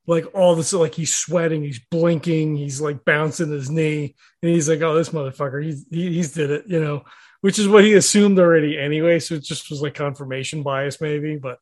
[0.06, 4.68] like all this like he's sweating, he's blinking, he's like bouncing his knee, and he's
[4.68, 7.04] like, "Oh, this motherfucker, he's he, he's did it," you know,
[7.40, 9.18] which is what he assumed already anyway.
[9.20, 11.58] So it just was like confirmation bias, maybe, but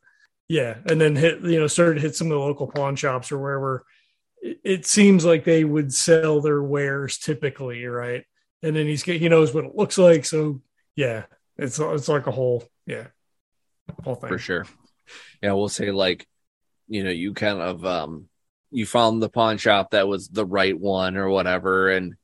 [0.49, 3.33] yeah, and then hit you know started to hit some of the local pawn shops
[3.33, 3.85] or wherever
[4.65, 8.25] it- seems like they would sell their wares typically, right?
[8.63, 10.61] And then he's he knows what it looks like, so
[10.97, 11.25] yeah,
[11.57, 13.09] it's it's like a whole yeah
[14.03, 14.67] whole thing for sure.
[15.43, 16.27] Yeah, we'll say like,
[16.89, 18.29] you know, you kind of um
[18.71, 22.15] you found the pawn shop that was the right one or whatever, and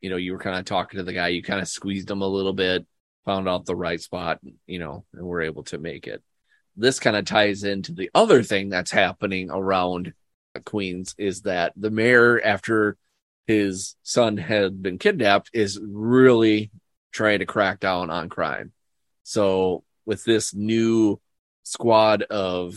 [0.00, 2.22] you know, you were kind of talking to the guy, you kind of squeezed him
[2.22, 2.86] a little bit,
[3.24, 6.22] found out the right spot, you know, and were able to make it.
[6.76, 10.12] This kind of ties into the other thing that's happening around
[10.64, 12.96] Queens is that the mayor, after
[13.46, 16.70] his son had been kidnapped, is really
[17.12, 18.72] trying to crack down on crime.
[19.22, 21.20] So with this new
[21.62, 22.74] squad of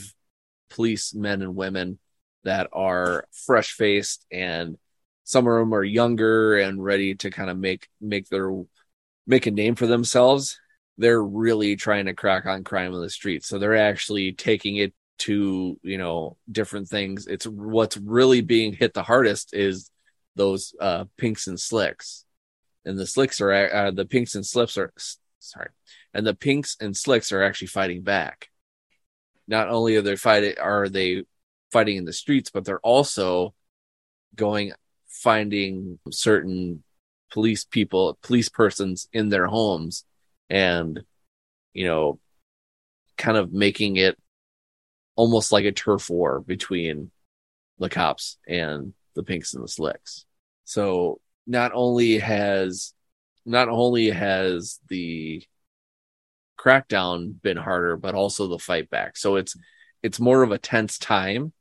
[0.69, 1.99] police men and women
[2.43, 4.77] that are fresh faced and
[5.23, 8.51] some of them are younger and ready to kind of make make their
[9.27, 10.59] make a name for themselves
[10.97, 14.93] they're really trying to crack on crime in the streets so they're actually taking it
[15.21, 17.27] to you know different things.
[17.27, 19.91] It's what's really being hit the hardest is
[20.35, 22.25] those uh pinks and slicks.
[22.85, 24.91] And the slicks are uh, the pinks and slips are
[25.39, 25.69] sorry.
[26.13, 28.49] And the pinks and slicks are actually fighting back.
[29.47, 31.23] Not only are they fighting are they
[31.71, 33.53] fighting in the streets but they're also
[34.35, 34.71] going
[35.07, 36.83] finding certain
[37.31, 40.03] police people police persons in their homes
[40.49, 41.01] and
[41.73, 42.19] you know
[43.17, 44.17] kind of making it
[45.21, 47.11] almost like a turf war between
[47.77, 50.25] the cops and the pinks and the slicks.
[50.65, 52.95] So not only has
[53.45, 55.43] not only has the
[56.59, 59.15] crackdown been harder but also the fight back.
[59.15, 59.55] So it's
[60.01, 61.53] it's more of a tense time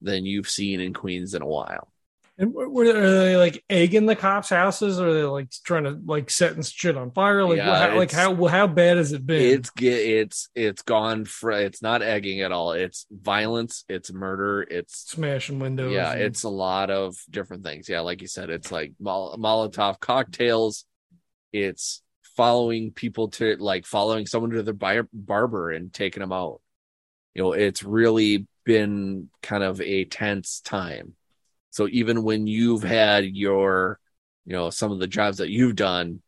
[0.00, 1.92] than you've seen in queens in a while
[2.38, 6.28] And were they like egging the cops' houses, or are they like trying to like
[6.28, 7.42] setting shit on fire?
[7.44, 9.40] Like, Yeah, how, like how how bad has it been?
[9.58, 14.60] it's get it's it's gone for it's not egging at all it's violence it's murder
[14.70, 15.92] it's smashing windows.
[15.94, 19.36] yeah and- it's a lot of different things yeah like you said it's like Mol-
[19.38, 20.84] molotov cocktails
[21.54, 22.02] it's
[22.36, 26.60] following people to like following someone to their bar- barber and taking them out
[27.34, 31.14] you know it's really been kind of a tense time
[31.76, 33.98] so even when you've had your
[34.46, 36.22] you know some of the jobs that you've done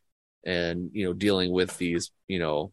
[0.44, 2.70] and you know dealing with these you know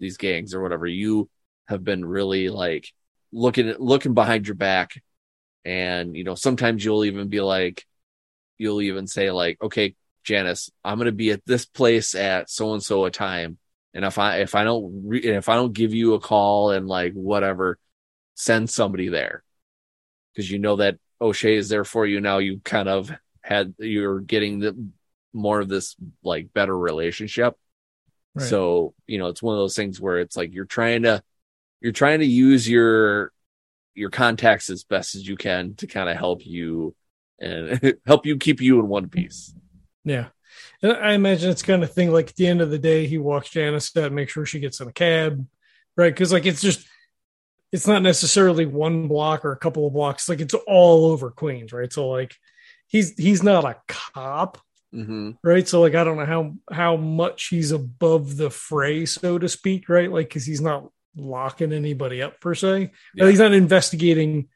[0.00, 1.28] these gangs or whatever you
[1.68, 2.90] have been really like
[3.30, 5.02] looking at looking behind your back.
[5.66, 7.86] And you know sometimes you'll even be like
[8.56, 12.72] you'll even say like okay janice i'm going to be at this place at so
[12.72, 13.58] and so a time.
[13.92, 16.88] And if i if i don't re- if i don't give you a call and
[16.88, 17.78] like whatever
[18.34, 19.44] send somebody there.
[20.32, 24.20] Because you know that o'shea is there for you now you kind of had you're
[24.20, 24.76] getting the
[25.32, 27.56] more of this like better relationship
[28.34, 28.48] Right.
[28.48, 31.22] so you know it's one of those things where it's like you're trying to
[31.82, 33.30] you're trying to use your
[33.94, 36.94] your contacts as best as you can to kind of help you
[37.38, 39.54] and help you keep you in one piece.
[40.04, 40.28] Yeah.
[40.82, 43.18] And I imagine it's kind of thing like at the end of the day, he
[43.18, 45.46] walks Janice out, make sure she gets in a cab,
[45.96, 46.12] right?
[46.12, 46.86] Because like it's just
[47.72, 51.72] it's not necessarily one block or a couple of blocks, like it's all over Queens,
[51.72, 51.92] right?
[51.92, 52.34] So like
[52.86, 54.58] he's he's not a cop,
[54.94, 55.30] Mm-hmm.
[55.42, 55.66] right?
[55.66, 59.88] So like I don't know how how much he's above the fray, so to speak,
[59.88, 60.12] right?
[60.12, 62.90] Like because he's not locking anybody up per se.
[63.14, 63.28] Yeah.
[63.28, 64.48] He's not investigating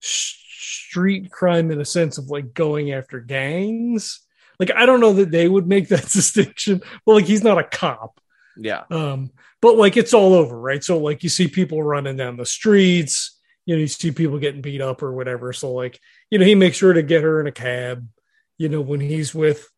[0.00, 4.20] street crime in a sense of like going after gangs.
[4.58, 7.64] Like I don't know that they would make that distinction, but like he's not a
[7.64, 8.18] cop.
[8.58, 8.84] Yeah.
[8.90, 9.30] Um,
[9.62, 10.82] but like it's all over, right?
[10.82, 14.62] So like you see people running down the streets, you know, you see people getting
[14.62, 15.52] beat up or whatever.
[15.52, 15.98] So like,
[16.30, 18.06] you know, he makes sure to get her in a cab,
[18.56, 19.68] you know, when he's with,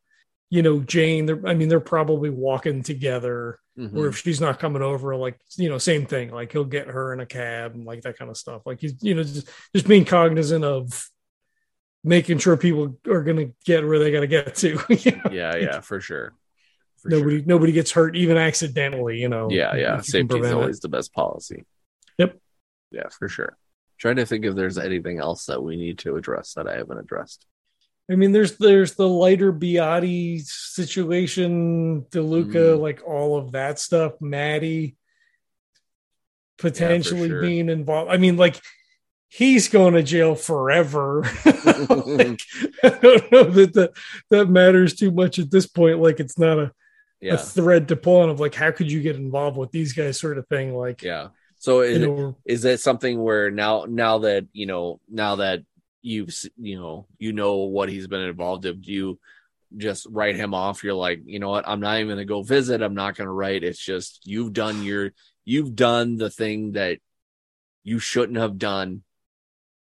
[0.48, 1.26] you know, Jane.
[1.26, 3.96] They're, I mean, they're probably walking together, Mhm.
[3.96, 6.30] or if she's not coming over, like, you know, same thing.
[6.30, 8.62] Like he'll get her in a cab and like that kind of stuff.
[8.66, 11.08] Like he's, you know, just just being cognizant of
[12.02, 14.78] making sure people are gonna get where they gotta get to.
[14.88, 15.30] you know?
[15.30, 16.32] yeah, yeah, for sure.
[17.04, 17.46] Nobody sure.
[17.46, 19.18] nobody gets hurt even accidentally.
[19.18, 19.48] You know.
[19.50, 20.00] Yeah, yeah.
[20.00, 20.60] Safety is prevent it.
[20.60, 21.64] always the best policy.
[22.18, 22.38] Yep.
[22.90, 23.56] Yeah, for sure.
[23.98, 26.98] Trying to think if there's anything else that we need to address that I haven't
[26.98, 27.46] addressed.
[28.10, 32.80] I mean, there's there's the lighter Biotti situation, DeLuca, Mhm.
[32.80, 34.14] like all of that stuff.
[34.20, 34.96] Maddie
[36.58, 37.40] potentially sure.
[37.40, 38.10] being involved.
[38.10, 38.60] I mean, like
[39.28, 41.22] he's going to jail forever.
[41.44, 42.40] like,
[42.82, 43.92] I don't know that the,
[44.30, 46.00] that matters too much at this point.
[46.00, 46.72] Like it's not a,
[47.28, 49.92] a Yeah, thread to pull on of like how could you get involved with these
[49.92, 50.74] guys, sort of thing.
[50.74, 51.28] Like yeah.
[51.58, 55.36] So is you it, know, is that something where now now that you know now
[55.36, 55.60] that
[56.02, 59.18] you've you know you know what he's been involved in, do you
[59.76, 60.84] just write him off?
[60.84, 61.68] You're like, you know what?
[61.68, 62.82] I'm not even gonna go visit.
[62.82, 63.64] I'm not gonna write.
[63.64, 65.12] It's just you've done your
[65.44, 66.98] you've done the thing that
[67.84, 69.02] you shouldn't have done,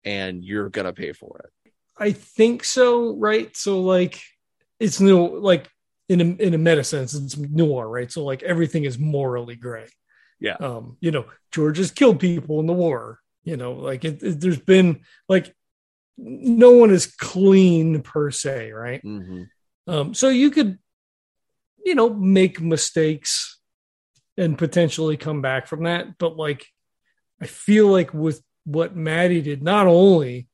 [0.05, 1.71] and you're gonna pay for it.
[1.97, 3.55] I think so, right?
[3.57, 4.21] So like
[4.81, 5.69] it's no like
[6.13, 8.11] in a in a meta sense, it's noir, right?
[8.13, 9.89] So like everything is morally gray.
[10.41, 10.57] Yeah.
[10.61, 13.19] Um, you know, George has killed people in the war.
[13.45, 15.55] You know, like it, it- there's been like
[16.19, 19.03] no one is clean per se, right?
[19.03, 19.43] Mm-hmm.
[19.87, 20.79] Um, so you could,
[21.85, 23.59] you know, make mistakes
[24.37, 26.19] and potentially come back from that.
[26.19, 26.67] But like,
[27.41, 30.49] I feel like with what Maddie did, not only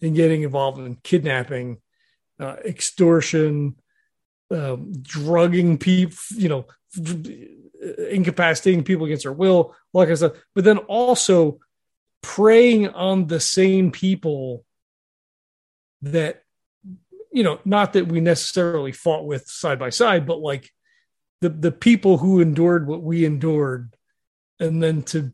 [0.00, 1.78] in getting involved in kidnapping,
[2.40, 3.76] uh, extortion,
[4.52, 6.66] um, drugging people, you know,
[8.10, 11.58] incapacitating people against their will, like I said, but then also
[12.22, 14.64] preying on the same people
[16.02, 16.42] that
[17.34, 20.70] you know, not that we necessarily fought with side by side, but like
[21.40, 23.96] the the people who endured what we endured,
[24.60, 25.32] and then to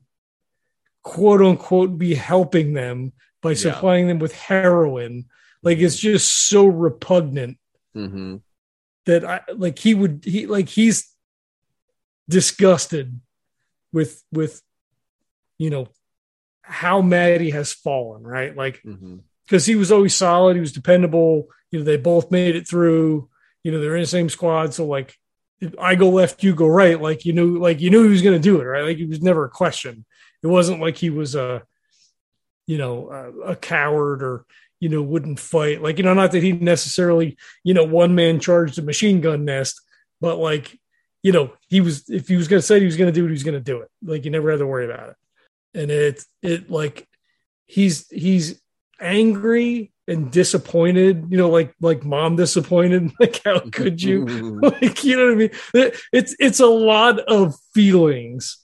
[1.03, 3.57] quote unquote be helping them by Yeah.
[3.57, 5.25] supplying them with heroin,
[5.63, 7.59] like it's just so repugnant
[7.97, 8.37] Mm-hmm.
[9.09, 11.09] That I like he would he like he's
[12.29, 13.21] disgusted
[13.93, 14.63] with with
[15.57, 15.89] you know
[16.63, 18.55] how Maddie has fallen, right?
[18.55, 19.17] Like Mm-hmm.
[19.47, 20.55] because he was always solid.
[20.55, 21.49] He was dependable.
[21.71, 23.29] You know, they both made it through.
[23.65, 24.75] You know, they're in the same squad.
[24.75, 25.15] So like,
[25.61, 27.01] if I go left, you go right.
[27.01, 28.85] Like you knew, like you knew he was going to do it, right?
[28.85, 30.05] Like it was never a question.
[30.43, 31.63] It wasn't like he was a,
[32.67, 34.45] you know, a, a coward or
[34.81, 35.83] you know wouldn't fight.
[35.83, 39.45] Like you know, not that he necessarily you know one man charged a machine gun
[39.45, 39.81] nest,
[40.21, 40.79] but like
[41.23, 43.25] you know he was if he was going to say he was going to do
[43.25, 43.89] it, he was going to do it.
[44.03, 45.17] Like you never had to worry about it.
[45.81, 47.07] And it it like
[47.67, 48.61] he's he's
[49.01, 53.13] angry and disappointed, you know, like like mom disappointed.
[53.21, 54.25] Like, how could you?
[54.63, 55.51] like, you know what I mean?
[55.75, 58.59] It- It's it's a lot of feelings.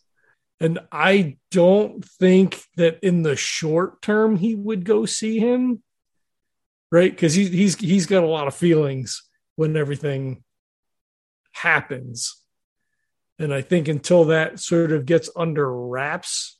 [0.60, 5.82] And I don't think that in the short term he would go see him.
[6.92, 7.10] Right?
[7.10, 9.22] Because he, he's he's got a lot of feelings
[9.56, 10.44] when everything
[11.52, 12.40] happens.
[13.38, 16.58] And I think until that sort of gets under wraps,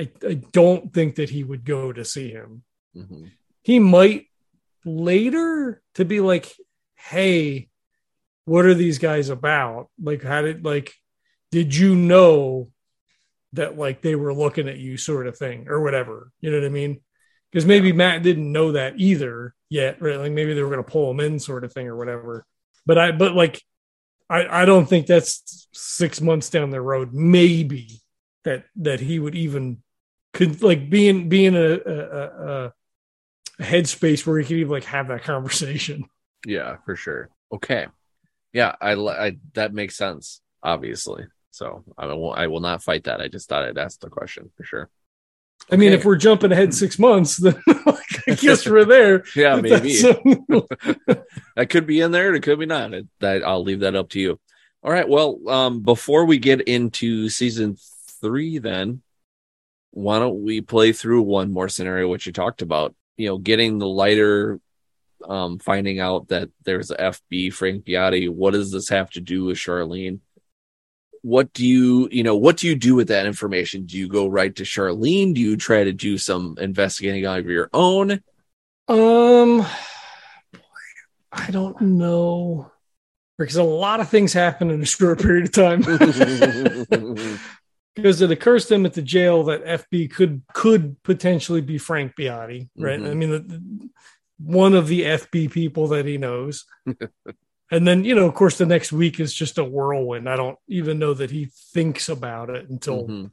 [0.00, 2.64] I, I don't think that he would go to see him.
[2.96, 3.26] Mm-hmm.
[3.62, 4.26] He might
[4.84, 6.52] later to be like,
[6.96, 7.68] hey,
[8.46, 9.90] what are these guys about?
[10.02, 10.92] Like, how did, like,
[11.52, 12.70] did you know
[13.52, 16.32] that, like, they were looking at you, sort of thing, or whatever?
[16.40, 17.00] You know what I mean?
[17.52, 20.16] Because maybe Matt didn't know that either yet, right?
[20.18, 22.46] Like, maybe they were going to pull him in, sort of thing, or whatever.
[22.86, 23.62] But I, but like,
[24.30, 27.12] I, I don't think that's six months down the road.
[27.12, 28.00] Maybe
[28.44, 29.82] that that he would even
[30.32, 32.72] could like being being a, a, a,
[33.58, 36.04] a headspace where he could even like have that conversation.
[36.44, 37.30] Yeah, for sure.
[37.54, 37.86] Okay.
[38.52, 40.40] Yeah, I, I that makes sense.
[40.60, 42.32] Obviously, so I will.
[42.32, 43.20] I will not fight that.
[43.20, 44.90] I just thought I'd ask the question for sure.
[45.70, 45.98] I mean, Okay.
[45.98, 47.54] if we're jumping ahead six months, then
[47.86, 49.24] like, I guess we're there.
[49.36, 50.16] Yeah, maybe that's-
[51.56, 52.34] that could be in there.
[52.34, 52.92] It could be not.
[52.92, 54.38] It, that I'll leave that up to you.
[54.82, 55.08] All right.
[55.08, 57.76] Well, um, before we get into season
[58.20, 59.02] three, then
[59.92, 62.94] why don't we play through one more scenario, which you talked about?
[63.16, 64.58] You know, getting the lighter,
[65.26, 68.28] um, finding out that there's a FB Frank Beati.
[68.28, 70.18] What does this have to do with Charlene?
[71.22, 73.86] What do you, you know, what do you do with that information?
[73.86, 75.34] Do you go right to Charlene?
[75.34, 78.22] Do you try to do some investigating on your own?
[78.88, 79.64] um,
[81.30, 82.70] I don't know
[83.38, 85.80] because a lot of things happen in a short period of time.
[87.94, 92.14] because it occurs to him at the jail that FB could could potentially be Frank
[92.18, 93.00] Beati, right?
[93.00, 93.10] Mhm.
[93.10, 93.90] I mean, the, the-
[94.38, 96.64] one of the FB people that he knows.
[97.72, 100.28] and then, you know, of course, the next week is just a whirlwind.
[100.28, 103.30] I don't even know that he thinks about it until, Mhm.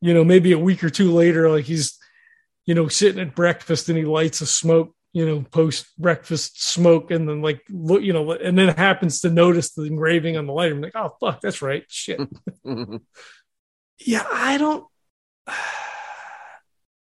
[0.00, 1.98] you know, maybe a week or two later, like he's,
[2.64, 7.12] you know, sitting at breakfast and he lights a smoke you know, post breakfast smoke,
[7.12, 10.52] and then like look, you know, and then happens to notice the engraving on the
[10.52, 10.74] lighter.
[10.74, 12.18] I'm like, oh fuck, that's right, shit.
[14.00, 14.84] yeah, I don't.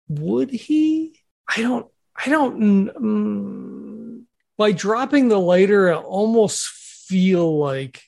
[0.07, 1.19] Would he?
[1.53, 1.85] I don't.
[2.15, 2.59] I don't.
[2.61, 2.95] mm,
[4.57, 8.01] by dropping the lighter, I almost feel like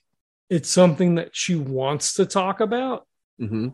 [0.49, 3.07] it's something that she wants to talk about.
[3.37, 3.69] hmm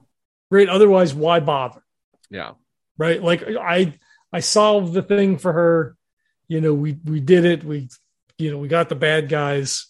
[0.52, 0.70] Right?
[0.70, 1.82] Otherwise, why bother?
[2.30, 2.54] Yeah.
[2.98, 3.94] right like i
[4.34, 5.96] i solved the thing for her
[6.48, 7.88] you know we we did it we
[8.38, 9.88] you know we got the bad guys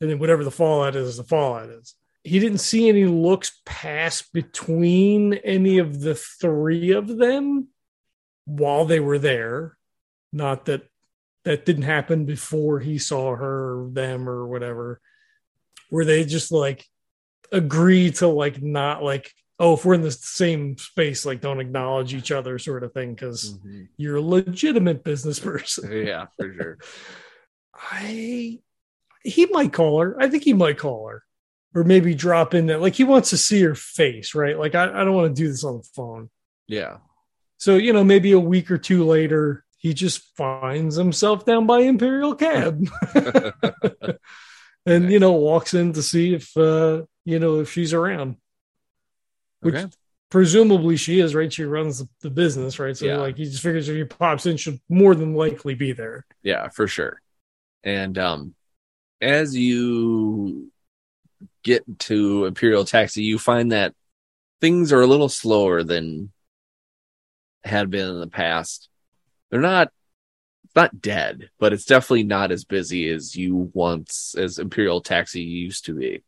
[0.00, 4.22] and then whatever the fallout is the fallout is he didn't see any looks pass
[4.22, 7.68] between any of the three of them
[8.44, 9.76] while they were there
[10.32, 10.82] not that
[11.46, 15.00] that didn't happen before he saw her or them or whatever
[15.90, 16.84] where they just like
[17.52, 22.12] agree to like not like oh if we're in the same space like don't acknowledge
[22.12, 23.86] each other sort of thing because Mhm.
[23.96, 26.78] you're a legitimate business person Yeah, for sure.
[27.74, 28.58] i
[29.22, 31.22] he might call her i think he might call her
[31.74, 34.84] or maybe drop in that like he wants to see her face right like i,
[34.84, 36.30] I don't want to do this on the phone
[36.66, 36.98] Yeah.
[37.58, 41.80] so you know maybe a week or two later he just finds himself down by
[41.80, 42.84] imperial cab
[44.86, 48.36] and you know walks in to see if uh you know if she's around
[49.60, 49.86] which Okay.
[50.30, 53.18] presumably she is right she runs the, business right so Yeah.
[53.18, 56.68] like he just figures if he pops in she'll more than likely be there Yeah,
[56.68, 57.20] for sure.
[57.84, 58.54] And um
[59.20, 60.70] as you
[61.62, 63.94] get to Imperial Taxi, you find that
[64.60, 66.32] things are a little slower than
[67.64, 68.88] had been in the past.
[69.50, 69.88] They're not
[70.74, 75.86] not dead, but it's definitely not as busy as you once as Imperial Taxi used
[75.86, 76.22] to be.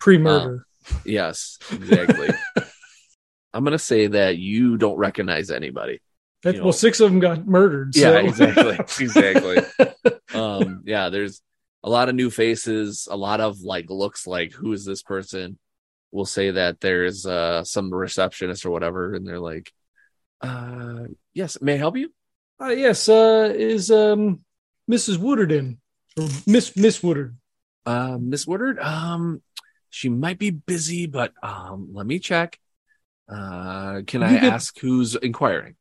[0.00, 0.66] pre-murder
[1.04, 2.28] Yes, exactly.
[3.52, 6.00] I'm gonna say that you don't recognize anybody.
[6.42, 8.78] That- you know- well six of them got murdered Yeah, exactly.
[9.04, 9.58] Exactly.
[10.34, 11.40] um yeah there's
[11.82, 15.58] a lot of new faces a lot of like looks like who is this person
[16.10, 19.72] we'll say that there's uh some receptionist or whatever and they're like
[20.40, 22.10] uh yes may i help you
[22.64, 24.40] uh, yes uh is um
[24.90, 25.78] mrs woodard in
[26.16, 27.36] or miss miss woodard.
[27.86, 29.42] Uh miss woodard um
[29.90, 32.58] she might be busy but um let me check.
[33.28, 35.76] Uh can You i could- ask who's inquiring?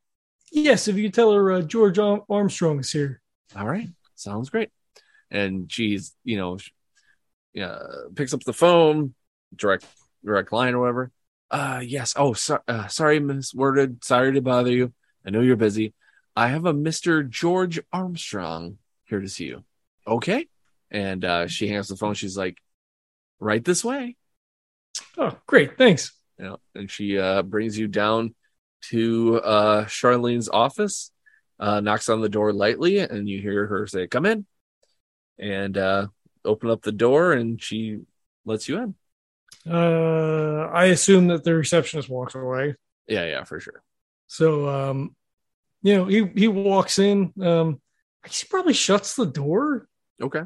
[0.51, 3.21] Yes if you could tell her uh, george armstrong is here.
[3.55, 3.87] All right.
[4.15, 4.69] Sounds great.
[5.31, 6.71] And she's you know sh-
[7.53, 7.79] yeah
[8.15, 9.13] picks up the phone
[9.55, 9.85] direct
[10.23, 11.11] direct line or whatever.
[11.51, 12.13] Uh yes.
[12.15, 14.93] Oh so, uh, sorry miss Woodard sorry to bother you.
[15.25, 15.93] I know you're busy
[16.35, 18.77] i have a mr george armstrong
[19.13, 19.63] here to see you.
[20.07, 20.47] Okay.
[20.91, 22.13] And uh she hangs the phone.
[22.13, 22.57] She's like
[23.39, 24.15] right this way.
[25.17, 25.77] Oh great.
[25.77, 26.11] Thanks.
[26.37, 28.35] You know and she uh brings you down
[28.89, 31.11] to uh charlene's office
[31.59, 34.45] uh knocks on the door lightly and you hear her say come in.
[35.39, 36.07] And uh
[36.45, 37.99] open up the door and she
[38.45, 38.95] lets you in.
[39.69, 42.75] Uh i assume that the receptionist walks away.
[43.07, 43.83] Yeah yeah for sure.
[44.27, 45.15] So um,
[45.83, 47.33] you know, he he walks in.
[47.41, 47.79] Um,
[48.25, 49.87] he probably shuts the door,
[50.21, 50.43] okay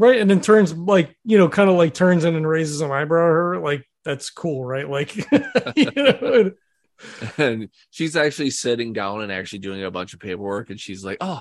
[0.00, 0.20] right?
[0.20, 3.26] And then turns like, you know, kind of like turns in and raises an eyebrow
[3.26, 3.58] at her.
[3.58, 4.88] Like, that's cool, right?
[4.88, 5.16] Like
[5.76, 6.52] you know,
[7.38, 11.18] and she's actually sitting down and actually doing a bunch of paperwork and she's like
[11.20, 11.40] oh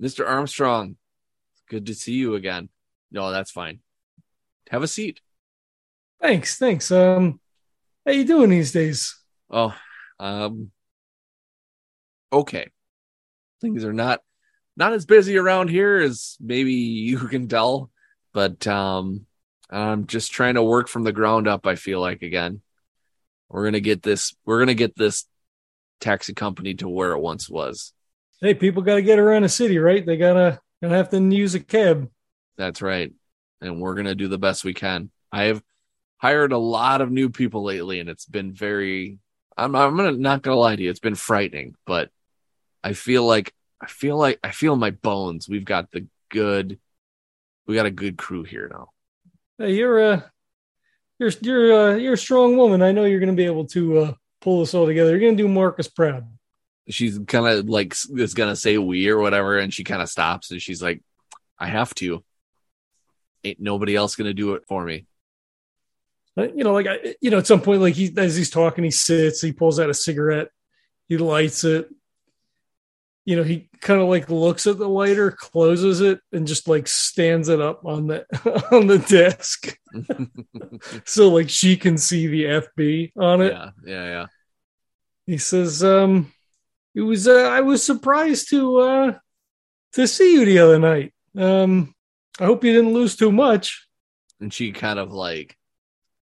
[0.00, 0.96] mr armstrong
[1.68, 2.70] good to see you again
[3.12, 3.80] no that's fine
[4.70, 5.20] have a seat
[6.20, 6.90] thanks, thanks.
[6.90, 7.40] Um,
[8.04, 9.16] how you doing these days?
[9.50, 9.74] Oh,
[10.18, 10.70] um,
[12.32, 12.70] okay.
[13.60, 14.20] Things are not
[14.76, 17.90] not as busy around here as maybe you can tell,
[18.32, 19.26] but um,
[19.68, 21.66] I'm just trying to work from the ground up.
[21.66, 22.62] I feel like again,
[23.48, 24.34] we're gonna get this.
[24.44, 25.26] We're gonna get this
[26.00, 27.92] taxi company to where it once was.
[28.40, 30.04] Hey, people got to get around the city, right?
[30.04, 32.10] They gotta gonna have to use a cab.
[32.56, 33.12] That's right,
[33.60, 35.10] and we're gonna do the best we can.
[35.30, 35.62] I have
[36.18, 39.18] hired a lot of new people lately, and it's been very.
[39.56, 42.10] I'm I'm gonna not gonna lie to you, it's been frightening, but
[42.82, 45.48] I feel like I feel like I feel my bones.
[45.48, 46.78] We've got the good.
[47.66, 48.90] We got a good crew here now.
[49.58, 50.30] Hey, you're a
[51.18, 52.82] you're you're uh, you're a strong woman.
[52.82, 55.10] I know you're gonna be able to uh, pull this all together.
[55.10, 56.26] You're gonna do Marcus proud.
[56.88, 60.50] She's kind of like is gonna say we or whatever, and she kind of stops
[60.50, 61.02] and she's like,
[61.58, 62.24] "I have to.
[63.44, 65.06] Ain't nobody else gonna do it for me."
[66.36, 68.84] Uh, you know, like I, you know, at some point, like he as he's talking,
[68.84, 70.48] he sits, he pulls out a cigarette,
[71.08, 71.88] he lights it.
[73.30, 76.88] You know, he kind of like looks at the lighter, closes it, and just like
[76.88, 78.26] stands it up on the
[78.72, 79.78] on the desk,
[81.04, 83.52] so like she can see the FB on it.
[83.52, 84.26] yeah, yeah, yeah.
[85.26, 86.32] He says, "Um,
[86.96, 89.18] it was uh, I was surprised to uh
[89.92, 91.14] to see you the other night.
[91.36, 91.94] Um,
[92.40, 93.86] I hope you didn't lose too much.
[94.40, 95.56] And she kind of like,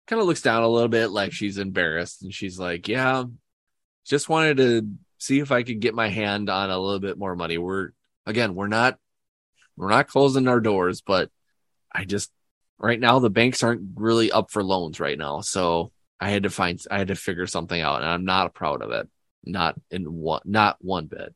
[0.08, 2.24] kind of looks down a little bit like she's embarrassed.
[2.24, 3.26] And she's like, yeah,
[4.06, 4.88] just wanted to
[5.18, 7.58] see if I could get my hand on a little bit more money.
[7.58, 7.92] We're,
[8.26, 8.98] again, we're not,
[9.78, 11.30] we're not closing our doors, but
[11.92, 12.32] I just,
[12.78, 15.42] right now, the banks aren't really up for loans right now.
[15.42, 18.82] So I had to find, I had to figure something out and I'm not proud
[18.82, 19.10] of it.
[19.44, 21.34] Not in one, not one bit.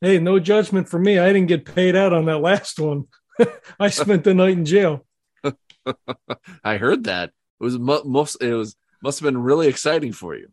[0.00, 1.18] Hey, no judgment for me.
[1.18, 3.06] I didn't get paid out on that last one.
[3.80, 5.06] I spent the night in jail.
[6.64, 7.30] I heard that
[7.60, 10.48] it was mo- most, it was, must have been really exciting for you.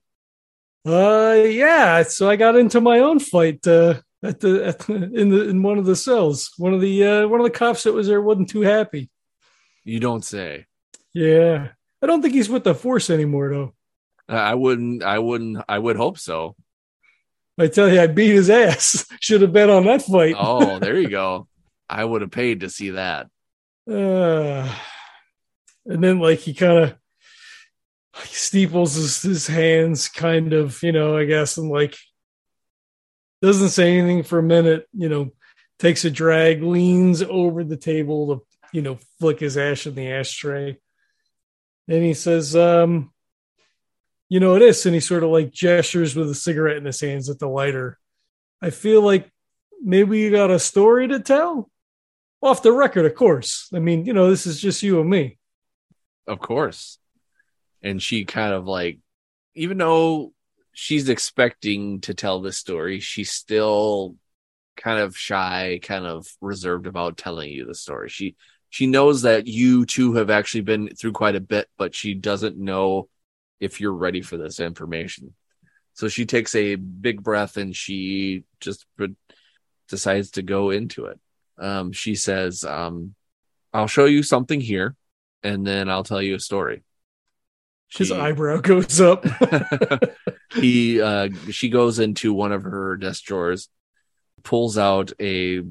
[0.85, 2.03] Uh, yeah.
[2.03, 5.77] So I got into my own fight uh, at the, at in the in one
[5.77, 6.51] of the cells.
[6.57, 9.09] One of the uh, one of the cops that was there wasn't too happy.
[9.83, 10.65] You don't say.
[11.13, 11.69] Yeah,
[12.01, 13.73] I don't think he's with the force anymore though.
[14.29, 16.55] I wouldn't, I wouldn't, I would hope so.
[17.59, 19.05] I tell you, I beat his ass.
[19.19, 20.35] Should have bet on that fight.
[20.37, 21.47] Oh, there you go.
[21.89, 23.27] I would have paid to see that.
[23.89, 24.73] Uh,
[25.85, 26.95] and then like he kind of
[28.23, 31.95] steeples his, his hands, kind of, you know, I guess, and like
[33.41, 35.31] doesn't say anything for a minute, you know,
[35.79, 40.11] takes a drag, leans over the table to, you know, flick his ash in the
[40.11, 40.77] ashtray.
[41.87, 43.11] And he says, um,
[44.29, 44.85] you know, it is.
[44.85, 47.97] And he sort of like gestures with a cigarette in his hands at the lighter.
[48.61, 49.29] I feel like
[49.81, 51.69] maybe you got a story to tell
[52.41, 53.67] off the record, of course.
[53.73, 55.37] I mean, you know, this is just you and me.
[56.27, 56.99] Of course.
[57.83, 58.99] And she kind of like,
[59.55, 60.33] even though
[60.73, 64.15] she's expecting to tell this story, she's still
[64.77, 68.09] kind of shy, kind of reserved about telling you the story.
[68.09, 68.35] She
[68.69, 72.57] she knows that you two have actually been through quite a bit, but she doesn't
[72.57, 73.09] know
[73.59, 75.33] if you're ready for this information.
[75.93, 78.85] So she takes a big breath and she just
[79.89, 81.19] decides to go into it.
[81.57, 83.13] Um, she says, um,
[83.73, 84.95] I'll show you something here
[85.43, 86.83] and then I'll tell you a story.
[87.93, 89.25] His she, eyebrow goes up.
[90.53, 93.69] he, uh, she goes into one of her desk drawers,
[94.43, 95.61] pulls out a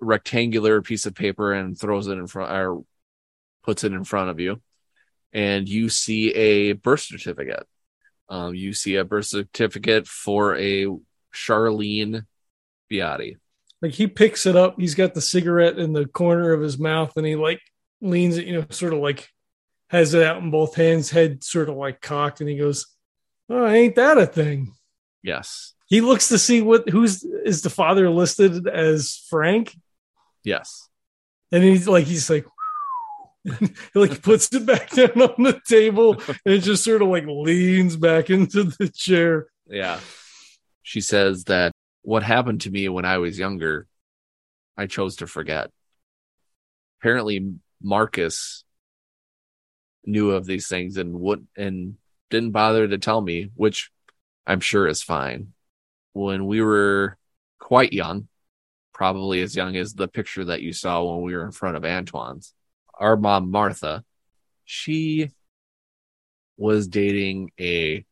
[0.00, 2.84] rectangular piece of paper and throws it in front or
[3.62, 4.60] puts it in front of you
[5.32, 7.66] and you see a birth certificate.
[8.28, 10.86] Um, you see a birth certificate for a
[11.34, 12.26] Charlene
[12.90, 13.36] Beati.
[13.82, 17.16] Like he picks it up, he's got the cigarette in the corner of his mouth,
[17.16, 17.60] and he like
[18.00, 19.28] leans it, you know, sort of like
[19.90, 22.86] has it out in both hands, head sort of like cocked, and he goes,
[23.48, 24.72] "Oh, ain't that a thing?"
[25.22, 25.74] Yes.
[25.86, 29.76] He looks to see what who's is the father listed as Frank.
[30.44, 30.88] Yes.
[31.52, 32.46] And he's like, he's like,
[33.94, 38.30] like puts it back down on the table and just sort of like leans back
[38.30, 39.48] into the chair.
[39.66, 39.98] Yeah.
[40.82, 41.72] She says that
[42.02, 43.86] what happened to me when I was younger,
[44.76, 45.70] I chose to forget.
[47.00, 48.64] Apparently, Marcus
[50.04, 51.96] knew of these things and would and
[52.30, 53.90] didn't bother to tell me, which
[54.46, 55.52] I'm sure is fine.
[56.12, 57.18] When we were
[57.58, 58.28] quite young,
[58.92, 61.84] probably as young as the picture that you saw when we were in front of
[61.84, 62.54] Antoine's,
[62.98, 64.04] our mom Martha,
[64.64, 65.30] she
[66.56, 68.04] was dating a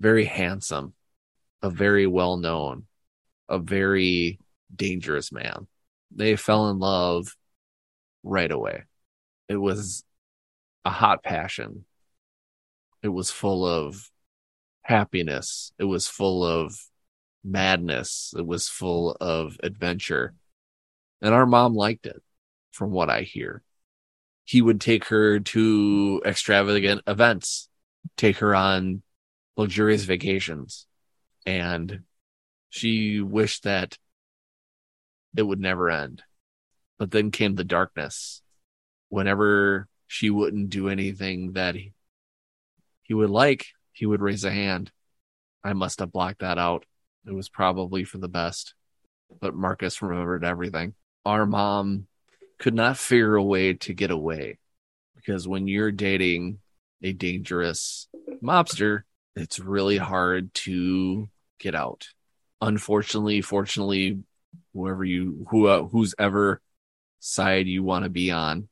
[0.00, 0.94] very handsome,
[1.62, 2.86] a very well known,
[3.48, 4.38] a very
[4.74, 5.66] dangerous man.
[6.10, 7.36] They fell in love
[8.22, 8.84] right away.
[9.48, 10.04] It was
[10.84, 11.84] a hot passion.
[13.02, 14.10] It was full of
[14.82, 15.72] happiness.
[15.78, 16.78] It was full of
[17.44, 18.34] madness.
[18.36, 20.34] It was full of adventure.
[21.20, 22.22] And our mom liked it,
[22.72, 23.62] from what I hear
[24.44, 27.68] he would take her to extravagant events,
[28.16, 29.02] take her on
[29.56, 30.86] luxurious vacations.
[31.46, 32.00] And
[32.70, 33.98] she wished that
[35.36, 36.22] it would never end.
[36.98, 38.42] But then came the darkness.
[39.08, 41.94] Whenever she wouldn't do anything that he,
[43.00, 44.92] he would like, he would raise a hand.
[45.64, 46.84] I must have blocked that out.
[47.26, 48.74] It was probably for the best.
[49.40, 50.92] But Marcus remembered everything.
[51.24, 52.08] Our mom
[52.58, 54.58] could not figure a way to get away
[55.16, 56.58] because when you're dating
[57.02, 58.06] a dangerous
[58.42, 59.04] mobster,
[59.34, 62.08] it's really hard to get out.
[62.60, 64.18] Unfortunately, fortunately,
[64.74, 66.60] whoever you who uh, whose ever
[67.18, 68.68] side you want to be on,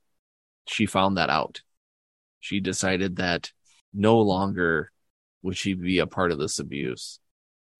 [0.70, 1.62] she found that out.
[2.40, 3.52] She decided that
[3.92, 4.90] no longer
[5.42, 7.18] would she be a part of this abuse.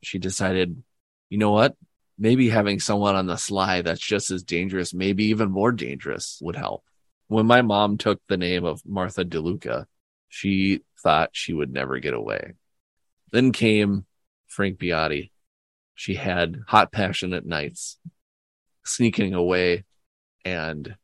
[0.03, 0.83] She decided,
[1.29, 1.77] you know what?
[2.21, 6.55] maybe having someone on the sly that's just as dangerous, maybe even more dangerous, would
[6.55, 6.85] help.
[7.29, 9.87] When my mom took the name of Martha DeLuca,
[10.29, 12.53] she thought she would never get away.
[13.33, 14.05] Then came
[14.49, 15.31] Frank Beati.
[15.95, 17.99] She had hot, passionate nights.
[18.85, 19.85] sneaking away
[20.45, 20.97] and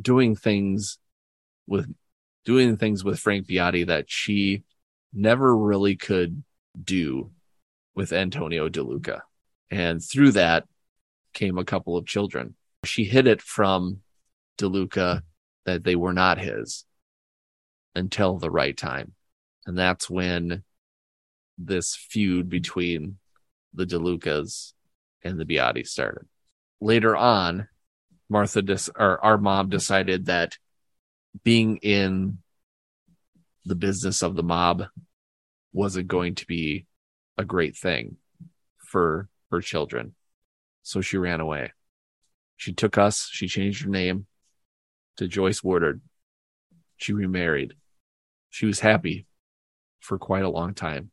[0.00, 0.98] doing things
[1.66, 1.92] with
[2.44, 4.64] doing things with Frank Beati that she
[5.12, 6.42] never really could
[6.82, 7.30] do
[7.94, 9.20] with Antonio DeLuca.
[9.70, 10.64] And through that
[11.32, 12.54] came a couple of children.
[12.84, 14.00] She hid it from
[14.58, 15.22] DeLuca
[15.64, 16.84] that they were not his
[17.94, 19.12] until the right time.
[19.66, 20.64] And that's when
[21.56, 23.18] this feud between
[23.72, 24.72] the DeLucas
[25.22, 26.26] and the Beati started.
[26.80, 27.68] Later on,
[28.28, 30.58] Martha dis- or our mom decided that
[31.44, 32.38] being in
[33.64, 34.84] the business of the mob
[35.72, 36.86] wasn't going to be
[37.38, 38.16] a great thing
[38.78, 40.14] for her children.
[40.82, 41.72] So she ran away.
[42.56, 44.26] She took us, she changed her name
[45.16, 46.00] to Joyce Woodard.
[46.96, 47.74] She remarried.
[48.50, 49.26] She was happy
[50.00, 51.10] for quite a long time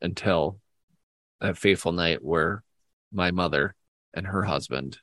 [0.00, 0.58] until
[1.40, 2.62] that fateful night where
[3.12, 3.74] my mother
[4.14, 4.98] and her husband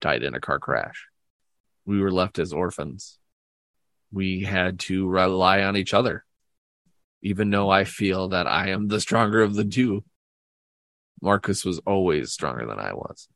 [0.00, 1.08] died in a car crash.
[1.84, 3.18] We were left as orphans.
[4.14, 6.24] We had to rely on each other.
[7.20, 10.04] Even though I feel that I am the stronger of the two,
[11.20, 13.28] Marcus was always stronger than I was.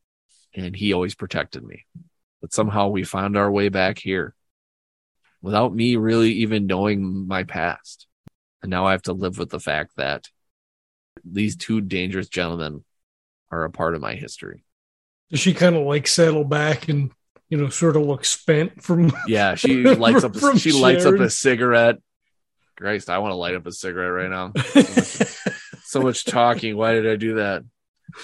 [0.55, 1.85] And he always protected me.
[2.41, 4.37] But somehow we found our way back here
[5.43, 8.07] without me really even knowing my past.
[8.62, 10.29] And now I have to live with the fact that
[11.24, 12.85] these two dangerous gentlemen
[13.51, 14.64] are a part of my history.
[15.31, 17.11] Does she kind of like settle back and
[17.49, 19.12] you know sort of look spent from?
[19.26, 20.36] Yeah, she lights up.
[20.36, 21.99] From she lights up a cigarette.
[22.76, 24.53] Christ, I want to light up a cigarette right now.
[25.84, 26.76] so much talking.
[26.76, 27.64] Why did I do that?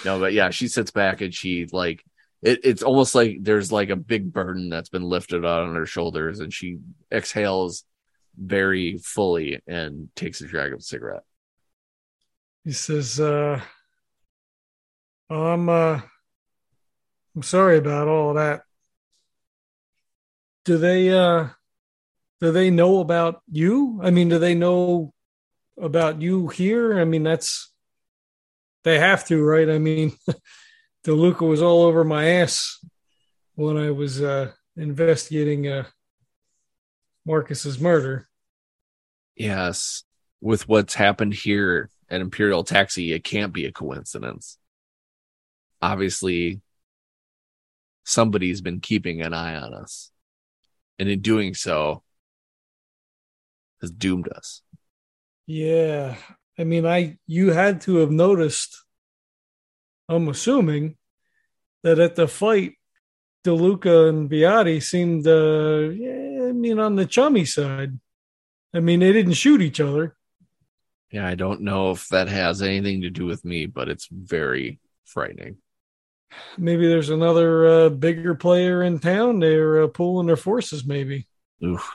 [0.04, 2.04] No, but yeah, she sits back and she like
[2.42, 5.86] it, it's almost like there's like a big burden that's been lifted out on her
[5.86, 6.78] shoulders, and she
[7.10, 7.84] exhales
[8.36, 11.22] very fully and takes a drag of a cigarette.
[12.64, 13.60] he says, uh,
[15.30, 16.00] "I'm uh,
[17.34, 18.62] I'm sorry about all that.
[20.64, 21.48] Do they uh,
[22.40, 24.00] do they know about you?
[24.02, 25.12] I mean, do they know
[25.80, 26.98] about you here?
[26.98, 27.72] I mean, that's
[28.84, 29.68] they have to, right?
[29.68, 30.12] I mean,
[31.04, 32.84] DeLuca was all over my ass
[33.54, 35.84] when I was uh, investigating uh,
[37.26, 38.26] Marcus's murder.
[39.36, 40.04] Yes,
[40.40, 44.58] with what's happened here at Imperial Taxi, it can't be a coincidence.
[45.80, 46.60] Obviously,
[48.04, 50.10] somebody's been keeping an eye on us,
[50.98, 52.02] and in doing so,
[53.80, 54.62] has doomed us.
[55.46, 56.16] Yeah.
[56.58, 58.84] I mean, I you had to have noticed,
[60.08, 60.96] I'm assuming,
[61.82, 62.74] that at the fight,
[63.44, 67.98] DeLuca and Beati seemed uh yeah, I mean on the chummy side.
[68.72, 70.16] I mean, they didn't shoot each other.
[71.10, 74.80] Yeah, I don't know if that has anything to do with me, but it's very
[75.04, 75.58] frightening.
[76.56, 79.40] Maybe there's another uh, bigger player in town.
[79.40, 81.26] They're uh, pooling their forces, maybe.
[81.64, 81.90] Oof.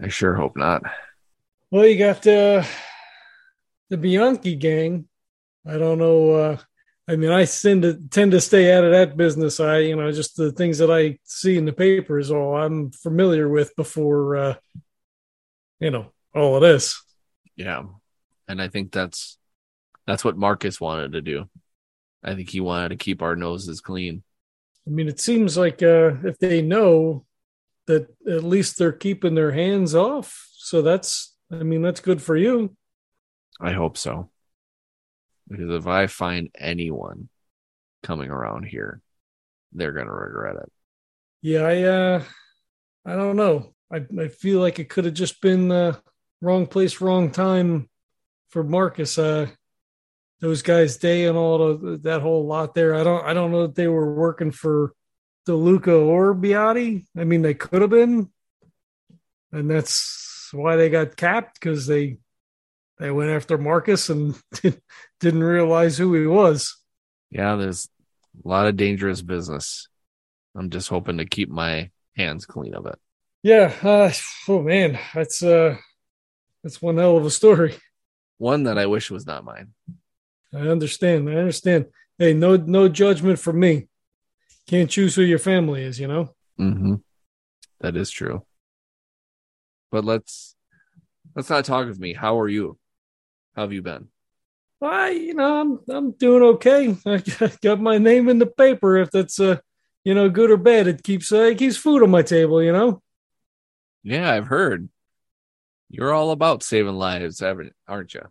[0.00, 0.82] I sure hope not.
[1.70, 2.64] Well, you got uh,
[3.88, 5.06] the Bianchi gang.
[5.66, 6.30] I don't know.
[6.30, 6.56] Uh,
[7.08, 9.60] I mean, I tend to tend to stay out of that business.
[9.60, 12.90] I, you know, just the things that I see in the paper is all I'm
[12.90, 14.54] familiar with before, uh,
[15.80, 17.02] you know, all of this.
[17.56, 17.84] Yeah.
[18.48, 19.38] And I think that's
[20.06, 21.48] that's what Marcus wanted to do.
[22.24, 24.22] I think he wanted to keep our noses clean.
[24.86, 27.24] I mean, it seems like uh, if they know
[27.86, 31.36] that at least they're keeping their hands off, so that's.
[31.50, 32.74] I mean, that's good for you.
[33.60, 34.30] I hope so.
[35.48, 37.28] Because if I find anyone
[38.02, 39.02] coming around here,
[39.72, 40.72] they're gonna regret it.
[41.42, 42.24] Yeah, I uh
[43.04, 43.74] I don't know.
[43.92, 46.00] I I feel like it could have just been the
[46.40, 47.90] wrong place, wrong time
[48.48, 49.18] for Marcus.
[49.18, 49.48] Uh
[50.42, 52.94] those guys Day and all of that whole lot there.
[52.94, 54.92] I don't I don't know that they were working for
[55.48, 57.06] DeLuca or Beati.
[57.16, 58.28] I mean they could have been.
[59.52, 62.18] And that's why they got capped because they
[62.98, 64.34] they went after Marcus and
[65.20, 66.76] didn't realize who he was.
[67.30, 67.88] Yeah, there's
[68.44, 69.88] a lot of dangerous business.
[70.56, 72.98] I'm just hoping to keep my hands clean of it.
[73.44, 74.12] Yeah, uh,
[74.48, 75.76] oh man, that's uh
[76.64, 77.76] that's one hell of a story.
[78.38, 79.68] One that I wish was not mine.
[80.54, 81.28] I understand.
[81.28, 81.86] I understand.
[82.18, 83.88] Hey, no no judgment from me.
[84.66, 86.34] Can't choose who your family is, you know?
[86.60, 86.94] Mm-hmm.
[87.80, 88.44] That is true.
[89.90, 90.54] But let's
[91.34, 92.12] let's not talk of me.
[92.12, 92.78] How are you?
[93.56, 94.08] How have you been?
[94.80, 96.96] I you know, I'm I'm doing okay.
[97.06, 97.22] I
[97.62, 99.58] got my name in the paper if that's uh
[100.04, 100.86] you know good or bad.
[100.86, 103.02] It keeps uh, it keeps food on my table, you know?
[104.02, 104.88] Yeah, I've heard.
[105.88, 108.22] You're all about saving lives, haven't- aren't you?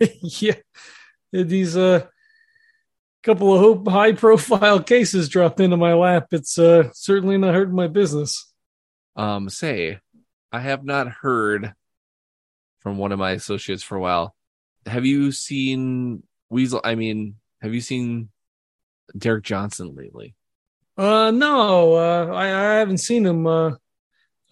[0.20, 0.56] yeah.
[1.44, 2.06] These uh
[3.26, 6.28] couple of high profile cases dropped into my lap.
[6.30, 8.52] It's uh, certainly not hurting my business.
[9.16, 9.98] Um, say,
[10.52, 11.74] I have not heard
[12.78, 14.36] from one of my associates for a while.
[14.86, 16.80] Have you seen Weasel?
[16.84, 18.28] I mean, have you seen
[19.16, 20.36] Derek Johnson lately?
[20.96, 23.46] Uh, no, uh, I, I haven't seen him.
[23.46, 23.72] Uh,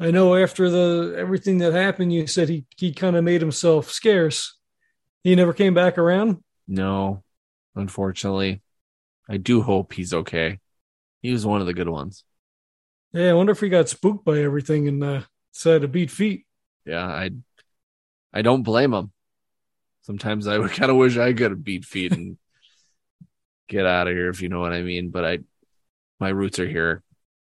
[0.01, 3.91] I know after the everything that happened, you said he he kind of made himself
[3.91, 4.59] scarce.
[5.23, 6.44] He never came back around.
[6.67, 7.23] No,
[7.75, 8.63] unfortunately.
[9.29, 10.61] I do hope he's okay.
[11.23, 12.25] He was one of the good ones.
[13.13, 16.45] Yeah, I wonder if he got spooked by everything and uh, decided to beat feet.
[16.85, 17.31] Yeah, I
[18.33, 19.13] I don't blame him.
[20.03, 22.37] Sometimes I would kind of wish I could beat feet and
[23.69, 25.11] get out of here, if you know what I mean.
[25.11, 25.39] But I,
[26.21, 27.03] my roots are here.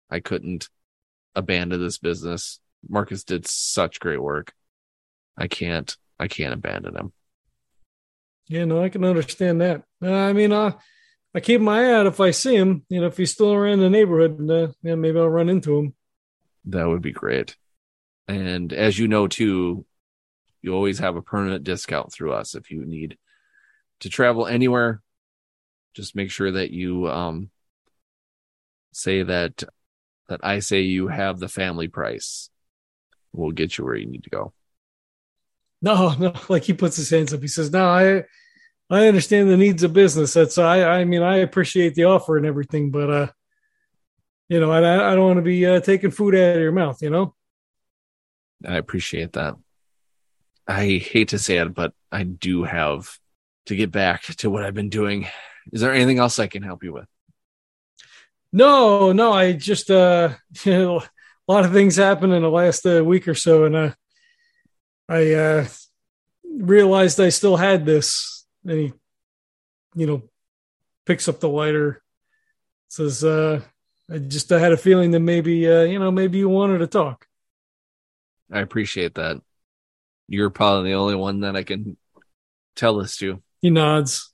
[0.09, 0.69] I couldn't
[1.35, 2.59] abandon this business.
[2.87, 4.53] Marcus did such great work.
[5.37, 5.95] I can't.
[6.19, 7.13] I can't abandon him.
[8.49, 9.83] Yeah, no, I can understand that.
[10.03, 10.71] Uh, I mean, uh,
[11.35, 12.83] I keep my eye out if I see him.
[12.89, 15.93] You know, if he's still around the neighborhood, uh, yeah, maybe I'll run into him.
[16.65, 17.55] That would be great.
[18.27, 19.85] And as you know, too,
[20.63, 23.17] you always have a permanent discount through us if you need
[23.99, 25.01] to travel anywhere.
[25.93, 27.51] Just make sure that you um,
[28.91, 29.63] say that
[30.27, 32.49] that I say you have the family price.
[33.31, 34.53] We'll get you where you need to go.
[35.81, 37.41] No, no, like he puts his hands up.
[37.41, 38.23] He says, "No, I,
[38.89, 40.33] I understand the needs of business.
[40.33, 43.27] That's I, I mean, I appreciate the offer and everything, but uh,
[44.49, 47.01] you know, I, I don't want to be uh, taking food out of your mouth.
[47.01, 47.35] You know."
[48.67, 49.55] I appreciate that.
[50.67, 53.17] I hate to say it, but I do have
[53.67, 55.27] to get back to what I've been doing.
[55.71, 57.07] Is there anything else I can help you with?
[58.51, 62.85] No, no, I just uh, you know, a lot of things happened in the last
[62.85, 63.91] uh, week or so, and uh,
[65.09, 65.67] I uh,
[66.43, 68.45] realized I still had this.
[68.63, 68.93] And he,
[69.95, 70.23] you know,
[71.05, 72.03] picks up the lighter,
[72.87, 73.61] says, uh,
[74.09, 76.87] "I just I had a feeling that maybe uh, you know maybe you wanted to
[76.87, 77.25] talk."
[78.51, 79.41] I appreciate that.
[80.27, 81.97] You're probably the only one that I can
[82.75, 83.41] tell this to.
[83.61, 84.31] He nods.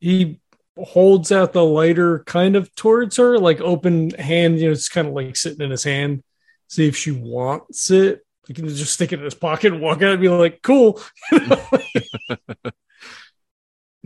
[0.00, 0.40] He
[0.76, 4.58] holds out the lighter kind of towards her, like open hand.
[4.58, 6.24] You know, it's kind of like sitting in his hand.
[6.68, 8.25] See if she wants it.
[8.46, 11.00] He can just stick it in his pocket and walk out and be like, "Cool."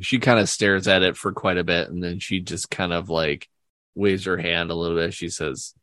[0.03, 2.93] She kind of stares at it for quite a bit and then she just kind
[2.93, 3.49] of like
[3.95, 5.15] waves her hand a little bit.
[5.15, 5.75] She says,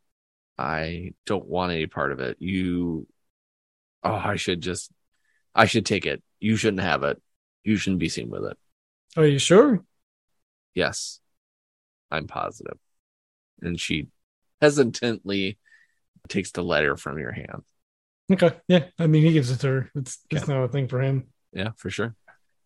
[0.58, 2.36] I don't want any part of it.
[2.40, 3.06] You,
[4.02, 4.90] oh, I should just,
[5.54, 6.22] I should take it.
[6.40, 7.20] You shouldn't have it.
[7.62, 8.58] You shouldn't be seen with it.
[9.16, 9.84] Are you sure?
[10.74, 11.20] Yes,
[12.10, 12.78] I'm positive.
[13.60, 14.08] And she
[14.60, 15.58] hesitantly
[16.28, 17.62] takes the letter from your hand.
[18.30, 18.50] Okay.
[18.68, 18.84] Yeah.
[18.98, 19.90] I mean, he gives it to her.
[19.94, 21.28] It's it's not a thing for him.
[21.52, 22.14] Yeah, for sure.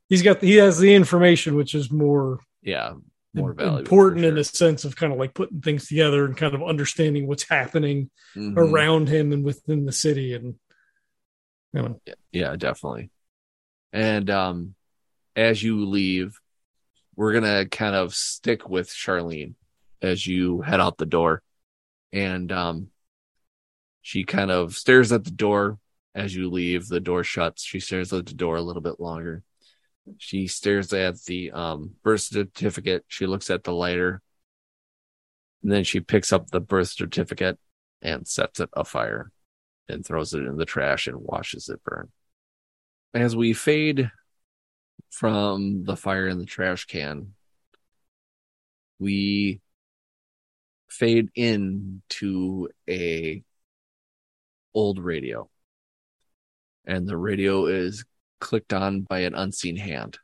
[0.09, 2.95] He's got he has the information, which is more Yeah,
[3.35, 3.79] more valuable.
[3.79, 6.63] important for in the sense of kind of like putting things together and kind of
[6.63, 8.57] understanding what's happening Mhm.
[8.57, 10.57] around him and within the city and
[11.73, 12.01] you know
[12.33, 13.11] Yeah, definitely.
[13.93, 14.75] And um
[15.37, 16.39] as you leave,
[17.17, 19.55] we're gonna kind of stick with Charlene
[20.03, 21.43] as you head out the door.
[22.13, 22.89] And um
[24.03, 25.79] she kind of stares at the door
[26.15, 26.89] as you leave.
[26.89, 27.63] The door shuts.
[27.63, 29.43] She stares at the door a little bit longer.
[30.19, 33.05] She stares at the um birth certificate.
[33.07, 34.21] She looks at the lighter.
[35.63, 37.59] And then she picks up the birth certificate
[38.03, 39.31] and sets it afire
[39.89, 42.11] and throws it in the trash and watches it burn.
[43.15, 44.11] As we fade
[45.11, 47.35] from the fire in the trash can,
[48.99, 49.61] we
[50.89, 53.45] fade into a
[54.75, 55.49] old radio.
[56.85, 58.05] And the radio is
[58.41, 60.19] clicked on by an unseen hand.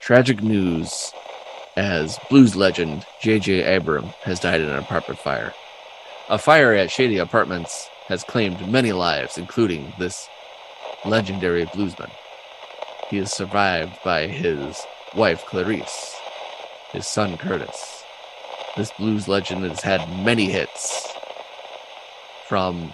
[0.00, 1.12] Tragic news
[1.76, 3.76] as blues legend J.J.
[3.76, 5.52] Abram has died in an apartment fire.
[6.28, 10.28] A fire at Shady Apartments has claimed many lives, including this
[11.04, 12.10] legendary bluesman.
[13.10, 16.16] He is survived by his wife Clarice,
[16.92, 18.04] his son Curtis.
[18.76, 21.12] This blues legend has had many hits
[22.46, 22.92] from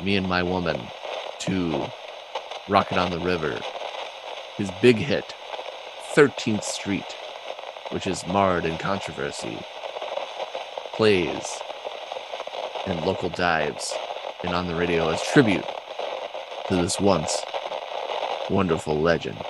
[0.00, 0.80] Me and My Woman
[1.40, 1.86] to
[2.68, 3.58] Rocket on the River.
[4.56, 5.34] His big hit,
[6.14, 7.16] 13th Street,
[7.90, 9.58] which is marred in controversy,
[10.92, 11.60] plays
[12.86, 13.92] in local dives
[14.44, 15.66] and on the radio as tribute
[16.68, 17.42] to this once
[18.48, 19.42] wonderful legend.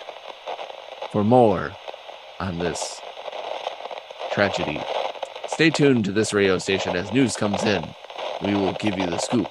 [1.12, 1.72] For more
[2.40, 3.03] on this
[4.32, 4.80] tragedy,
[5.46, 7.84] stay tuned to this radio station as news comes in.
[8.42, 9.51] We will give you the scoop